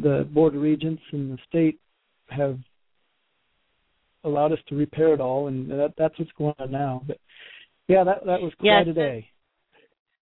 [0.00, 1.78] the board of regents and the state
[2.28, 2.58] have
[4.24, 7.02] allowed us to repair it all, and that, that's what's going on now.
[7.06, 7.18] But
[7.88, 9.28] yeah, that that was quite yes, a day.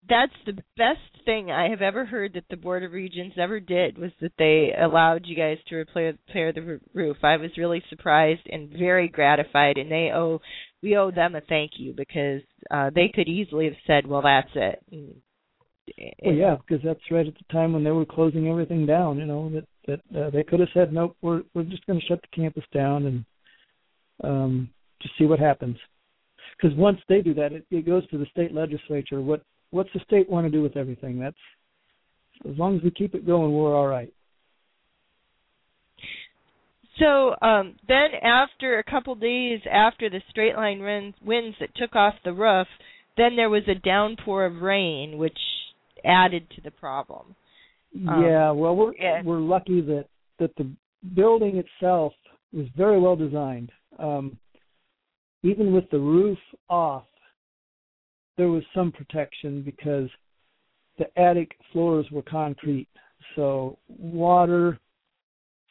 [0.08, 3.98] That's the best thing I have ever heard that the Board of Regents ever did
[3.98, 7.18] was that they allowed you guys to repair, repair the roof.
[7.24, 10.42] I was really surprised and very gratified, and they owe
[10.84, 14.52] we owe them a thank you because uh, they could easily have said, "Well, that's
[14.54, 15.16] it." And,
[16.24, 19.18] well, yeah, because that's right at the time when they were closing everything down.
[19.18, 22.06] You know that that uh, they could have said, "Nope, we're we're just going to
[22.06, 23.26] shut the campus down and
[24.24, 24.70] um,
[25.02, 25.78] to see what happens."
[26.58, 29.22] Because once they do that, it, it goes to the state legislature.
[29.22, 31.20] What what's the state want to do with everything?
[31.20, 31.36] That's
[32.50, 34.12] as long as we keep it going, we're all right.
[37.00, 41.96] So um, then, after a couple days after the straight line winds, winds that took
[41.96, 42.68] off the roof,
[43.18, 45.38] then there was a downpour of rain, which
[46.06, 47.36] added to the problem.
[48.08, 48.94] Um, yeah, well, we're
[49.24, 50.06] we're lucky that
[50.40, 50.70] that the
[51.16, 52.14] building itself
[52.54, 53.72] was very well designed.
[54.00, 54.38] Um,
[55.46, 56.40] even with the roof
[56.70, 57.06] off,
[58.38, 60.10] there was some protection because
[60.98, 62.88] the attic floors were concrete,
[63.36, 64.80] so water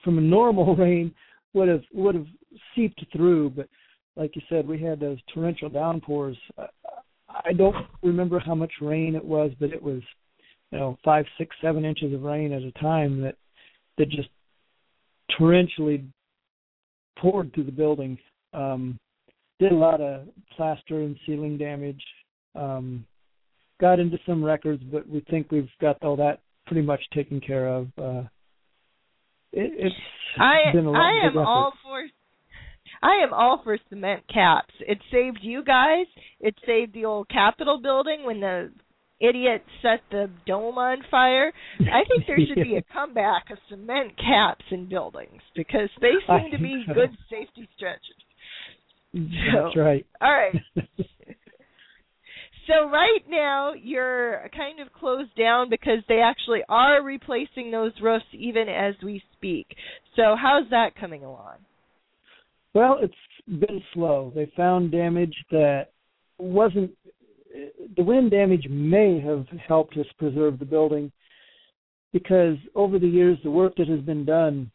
[0.03, 1.13] from a normal rain
[1.55, 2.27] would have would have
[2.75, 3.51] seeped through.
[3.51, 3.69] But
[4.17, 6.37] like you said, we had those torrential downpours.
[7.29, 10.03] I don't remember how much rain it was, but it was
[10.71, 13.37] you know five, six, seven inches of rain at a time that
[13.99, 14.29] that just
[15.39, 16.07] torrentially
[17.19, 18.17] poured through the building.
[18.53, 18.99] Um,
[19.59, 22.03] did a lot of plaster and ceiling damage.
[22.55, 23.07] Um,
[23.81, 27.69] got into some records, but we think we've got all that pretty much taken care
[27.69, 27.89] of.
[27.99, 28.23] Uh,
[29.53, 29.95] it, it's
[30.39, 32.05] I, been a lot I am all for
[33.03, 34.73] I am all for cement caps.
[34.81, 36.07] It saved you guys.
[36.41, 38.73] It saved the old Capitol building when the
[39.21, 41.53] idiot set the dome on fire.
[41.81, 46.51] I think there should be a comeback of cement caps in buildings because they seem
[46.51, 46.95] to be so.
[46.95, 48.24] good safety stretches.
[49.55, 50.05] That's right.
[50.21, 50.55] All right.
[52.67, 58.25] so right now you're kind of closed down because they actually are replacing those roofs
[58.33, 59.69] even as we speak.
[60.17, 61.59] So how's that coming along?
[62.75, 63.15] Well, it's
[63.47, 64.33] been slow.
[64.35, 65.91] They found damage that
[66.39, 66.91] wasn't
[67.97, 71.13] the wind damage may have helped us preserve the building
[72.13, 74.73] because over the years the work that has been done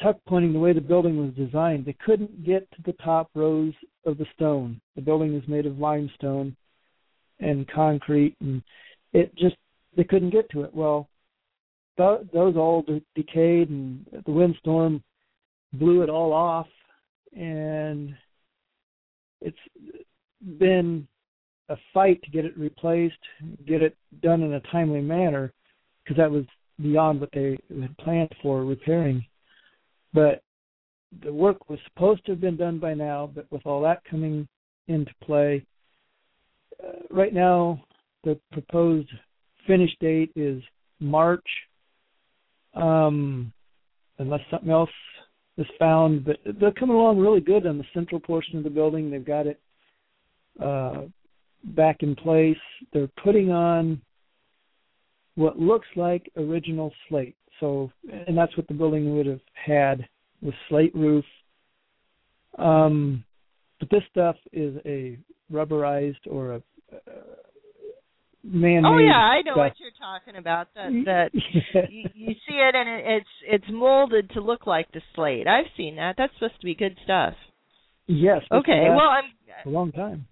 [0.00, 3.72] tuck pointing the way the building was designed, they couldn't get to the top rows
[4.06, 4.80] of the stone.
[4.96, 6.56] The building is made of limestone
[7.40, 8.62] and concrete, and
[9.12, 9.56] it just
[9.96, 10.74] they couldn't get to it.
[10.74, 11.08] Well,
[11.96, 15.02] th- those all de- decayed, and the windstorm
[15.74, 16.68] blew it all off,
[17.36, 18.14] and
[19.40, 19.56] it's
[20.58, 21.06] been
[21.68, 23.14] a fight to get it replaced,
[23.66, 25.52] get it done in a timely manner,
[26.02, 26.44] because that was
[26.80, 29.24] beyond what they had planned for repairing.
[30.12, 30.42] But
[31.24, 34.48] the work was supposed to have been done by now, but with all that coming
[34.88, 35.64] into play,
[36.82, 37.84] uh, right now
[38.24, 39.10] the proposed
[39.66, 40.62] finish date is
[41.00, 41.46] March,
[42.74, 43.52] um,
[44.18, 44.90] unless something else
[45.58, 46.24] is found.
[46.24, 49.10] But they're coming along really good on the central portion of the building.
[49.10, 49.60] They've got it
[50.62, 51.02] uh,
[51.64, 52.56] back in place.
[52.92, 54.00] They're putting on
[55.34, 57.36] what looks like original slate.
[57.62, 57.92] So,
[58.26, 60.08] and that's what the building would have had
[60.40, 61.24] with slate roof.
[62.58, 63.24] Um,
[63.78, 65.16] but this stuff is a
[65.50, 66.56] rubberized or a
[66.92, 67.10] uh,
[68.42, 68.88] man-made.
[68.88, 69.56] Oh yeah, I know stuff.
[69.56, 70.74] what you're talking about.
[70.74, 75.00] That that you, you see it and it, it's it's molded to look like the
[75.14, 75.46] slate.
[75.46, 76.16] I've seen that.
[76.18, 77.34] That's supposed to be good stuff.
[78.08, 78.42] Yes.
[78.50, 78.88] Okay.
[78.88, 79.24] Well, I'm
[79.64, 80.26] a long time.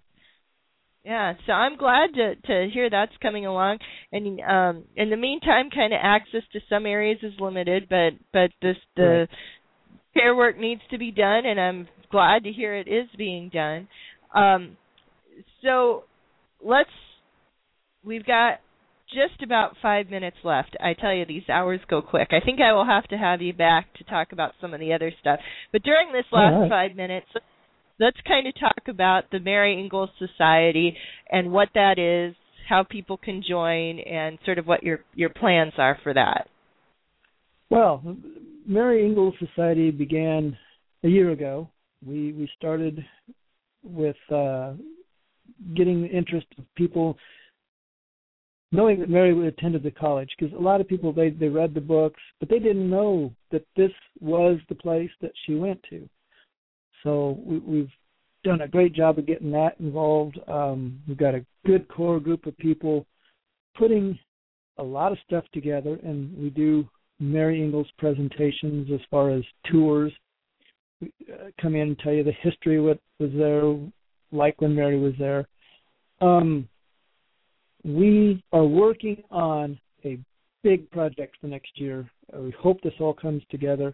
[1.03, 3.79] Yeah, so I'm glad to to hear that's coming along.
[4.11, 8.51] And um in the meantime, kind of access to some areas is limited, but but
[8.61, 9.29] this the right.
[10.13, 13.87] care work needs to be done, and I'm glad to hear it is being done.
[14.35, 14.77] Um,
[15.63, 16.03] so
[16.63, 16.89] let's
[18.03, 18.59] we've got
[19.09, 20.75] just about five minutes left.
[20.79, 22.29] I tell you, these hours go quick.
[22.31, 24.93] I think I will have to have you back to talk about some of the
[24.93, 25.39] other stuff.
[25.71, 26.69] But during this last right.
[26.69, 27.45] five minutes, let's
[28.27, 30.97] kind of talk about the Mary Ingalls Society
[31.29, 32.35] and what that is,
[32.67, 36.47] how people can join, and sort of what your your plans are for that.
[37.69, 38.01] Well,
[38.65, 40.57] Mary Ingalls Society began
[41.03, 41.69] a year ago.
[42.05, 43.05] We we started
[43.83, 44.73] with uh,
[45.75, 47.17] getting the interest of people
[48.71, 51.81] knowing that Mary attended the college because a lot of people they they read the
[51.81, 56.07] books but they didn't know that this was the place that she went to.
[57.03, 57.91] So we, we've
[58.43, 60.39] done a great job of getting that involved.
[60.47, 63.05] Um, we've got a good core group of people
[63.77, 64.17] putting
[64.77, 66.87] a lot of stuff together, and we do
[67.19, 70.11] Mary Ingalls presentations as far as tours.
[70.99, 73.75] We uh, come in and tell you the history what was there,
[74.31, 75.47] like when Mary was there.
[76.19, 76.67] Um,
[77.83, 80.19] we are working on a
[80.63, 82.09] big project for next year.
[82.35, 83.93] Uh, we hope this all comes together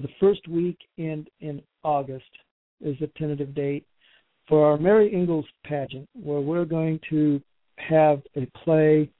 [0.00, 2.30] the first week in in August
[2.80, 3.86] is the tentative date
[4.48, 7.40] for our Mary Ingalls pageant, where we're going to
[7.76, 9.10] have a play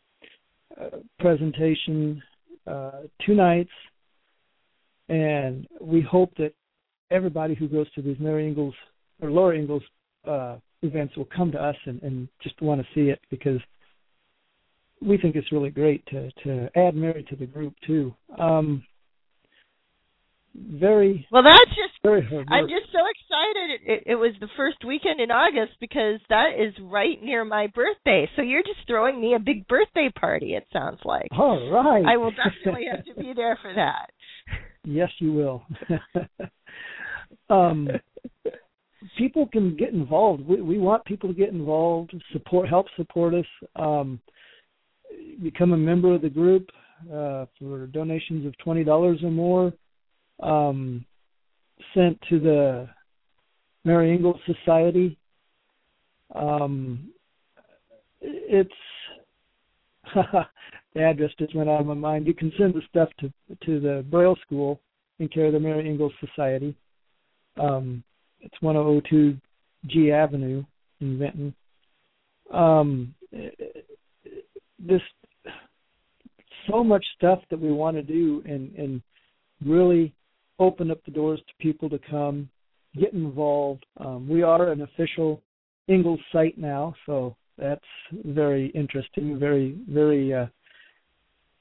[0.81, 2.23] uh, presentation
[2.67, 3.71] uh, two nights,
[5.09, 6.53] and we hope that
[7.11, 8.75] everybody who goes to these Mary Ingalls
[9.21, 9.83] or Laura Ingalls
[10.27, 13.61] uh, events will come to us and, and just want to see it because
[15.01, 18.15] we think it's really great to to add Mary to the group too.
[18.39, 18.85] Um,
[20.67, 21.43] very well.
[21.43, 21.95] That's just.
[22.03, 23.71] Very hard I'm just so excited.
[23.71, 27.67] It, it, it was the first weekend in August because that is right near my
[27.69, 28.29] birthday.
[28.37, 30.55] So you're just throwing me a big birthday party.
[30.55, 31.29] It sounds like.
[31.33, 32.05] All right.
[32.07, 34.11] I will definitely have to be there for that.
[34.85, 35.67] Yes, you will.
[37.51, 37.89] um,
[39.19, 40.47] people can get involved.
[40.47, 43.45] We, we want people to get involved, support, help support us.
[43.77, 44.19] Um,
[45.43, 46.71] become a member of the group
[47.13, 49.73] uh, for donations of twenty dollars or more
[50.41, 51.05] um,
[51.95, 52.89] sent to the
[53.85, 55.17] Mary Ingalls Society.
[56.35, 57.11] Um,
[58.21, 58.71] it's
[60.15, 62.27] the address just went out of my mind.
[62.27, 63.33] You can send the stuff to
[63.65, 64.81] to the Braille School
[65.19, 66.75] in care of the Mary Ingalls Society.
[67.59, 68.03] Um,
[68.41, 69.37] it's 1002
[69.87, 70.65] G Avenue
[71.01, 71.55] in Vinton.
[72.53, 73.15] Um,
[74.79, 75.03] this
[76.71, 79.03] so much stuff that we want to do and and
[79.65, 80.15] really
[80.59, 82.49] open up the doors to people to come,
[82.99, 83.85] get involved.
[83.99, 85.43] Um, we are an official
[85.89, 87.81] Ingalls site now, so that's
[88.25, 90.47] very interesting, very very uh,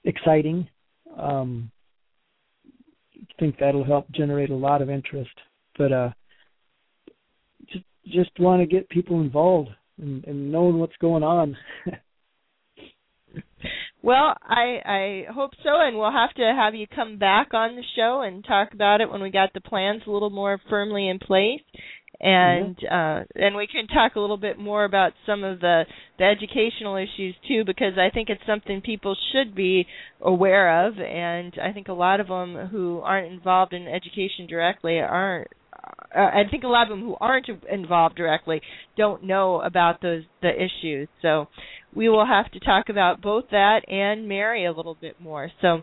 [0.03, 0.67] exciting.
[1.17, 1.71] Um,
[3.15, 5.31] I think that'll help generate a lot of interest,
[5.77, 6.09] but uh,
[7.71, 9.69] just just want to get people involved
[10.01, 11.55] and, and knowing what's going on.
[14.07, 17.83] Well, I I hope so, and we'll have to have you come back on the
[17.97, 21.19] show and talk about it when we got the plans a little more firmly in
[21.19, 21.59] place,
[22.21, 22.85] and mm-hmm.
[22.85, 25.83] uh, and we can talk a little bit more about some of the
[26.19, 29.85] the educational issues too, because I think it's something people should be
[30.21, 34.99] aware of, and I think a lot of them who aren't involved in education directly
[34.99, 35.49] aren't
[36.15, 38.61] uh, I think a lot of them who aren't involved directly
[38.97, 41.07] don't know about those the issues.
[41.21, 41.47] So
[41.93, 45.49] we will have to talk about both that and Mary a little bit more.
[45.61, 45.81] So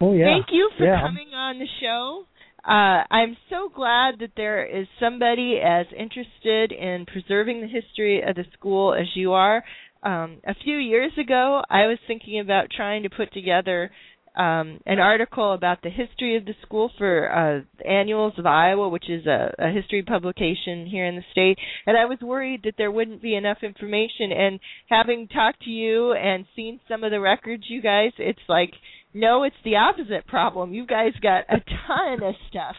[0.00, 0.26] oh, yeah.
[0.26, 1.00] thank you for yeah.
[1.00, 2.24] coming on the show.
[2.62, 8.36] Uh, I'm so glad that there is somebody as interested in preserving the history of
[8.36, 9.64] the school as you are.
[10.02, 13.90] Um, a few years ago, I was thinking about trying to put together
[14.36, 19.08] um, an article about the history of the school for uh, Annals of Iowa, which
[19.10, 21.58] is a, a history publication here in the state.
[21.86, 24.32] And I was worried that there wouldn't be enough information.
[24.32, 28.72] And having talked to you and seen some of the records, you guys, it's like,
[29.12, 30.72] no, it's the opposite problem.
[30.72, 32.76] You guys got a ton of stuff.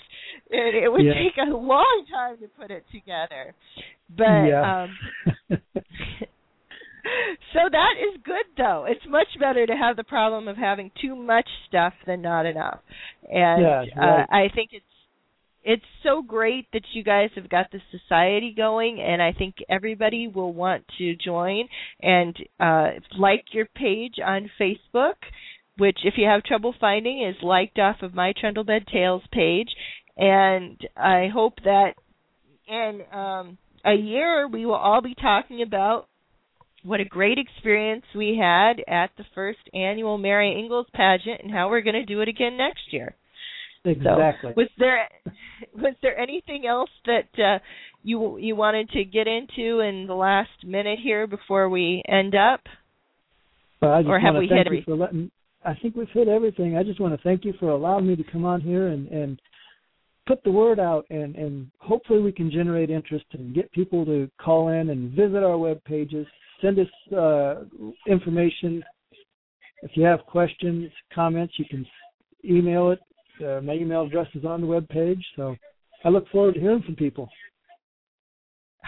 [0.49, 1.13] It, it would yeah.
[1.13, 3.53] take a long time to put it together.
[4.09, 4.85] But yeah.
[5.49, 5.59] um
[7.53, 8.85] so that is good though.
[8.87, 12.79] It's much better to have the problem of having too much stuff than not enough.
[13.29, 14.21] And yeah, right.
[14.21, 14.85] uh, I think it's
[15.63, 20.27] it's so great that you guys have got the society going and I think everybody
[20.27, 21.67] will want to join
[22.01, 22.87] and uh
[23.17, 25.15] like your page on Facebook,
[25.77, 29.69] which if you have trouble finding is liked off of my Trundlebed Tales page.
[30.17, 31.93] And I hope that
[32.67, 36.07] in um a year we will all be talking about
[36.83, 41.69] what a great experience we had at the first annual Mary Ingalls pageant and how
[41.69, 43.15] we're going to do it again next year.
[43.85, 44.51] Exactly.
[44.51, 45.07] So, was there
[45.75, 47.59] was there anything else that uh,
[48.03, 52.61] you you wanted to get into in the last minute here before we end up?
[53.81, 54.99] Well, or have we hit everything?
[54.99, 55.31] Letting,
[55.65, 56.77] I think we've hit everything.
[56.77, 59.41] I just want to thank you for allowing me to come on here and and
[60.27, 64.29] put the word out and and hopefully we can generate interest and get people to
[64.39, 66.27] call in and visit our web pages
[66.61, 67.63] send us uh,
[68.07, 68.83] information.
[69.83, 71.85] If you have questions, comments, you can
[72.45, 72.99] email it.
[73.43, 75.55] Uh, my email address is on the web page, so
[76.03, 77.29] I look forward to hearing from people.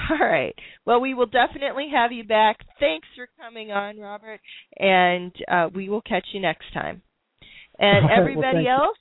[0.09, 0.55] All right.
[0.85, 2.57] Well, we will definitely have you back.
[2.79, 4.41] Thanks for coming on, Robert,
[4.77, 7.01] and uh, we will catch you next time.
[7.79, 8.69] And right, well, everybody you.
[8.69, 8.97] else,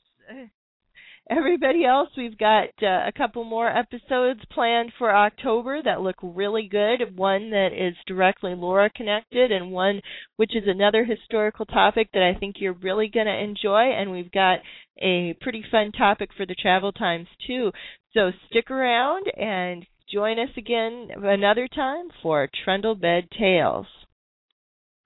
[1.36, 6.68] everybody else, we've got uh, a couple more episodes planned for October that look really
[6.70, 7.16] good.
[7.16, 10.00] One that is directly Laura connected, and one
[10.36, 13.92] which is another historical topic that I think you're really going to enjoy.
[13.92, 14.58] And we've got
[15.00, 17.72] a pretty fun topic for the travel times too.
[18.14, 23.86] So stick around and join us again another time for Trundle Bed Tales.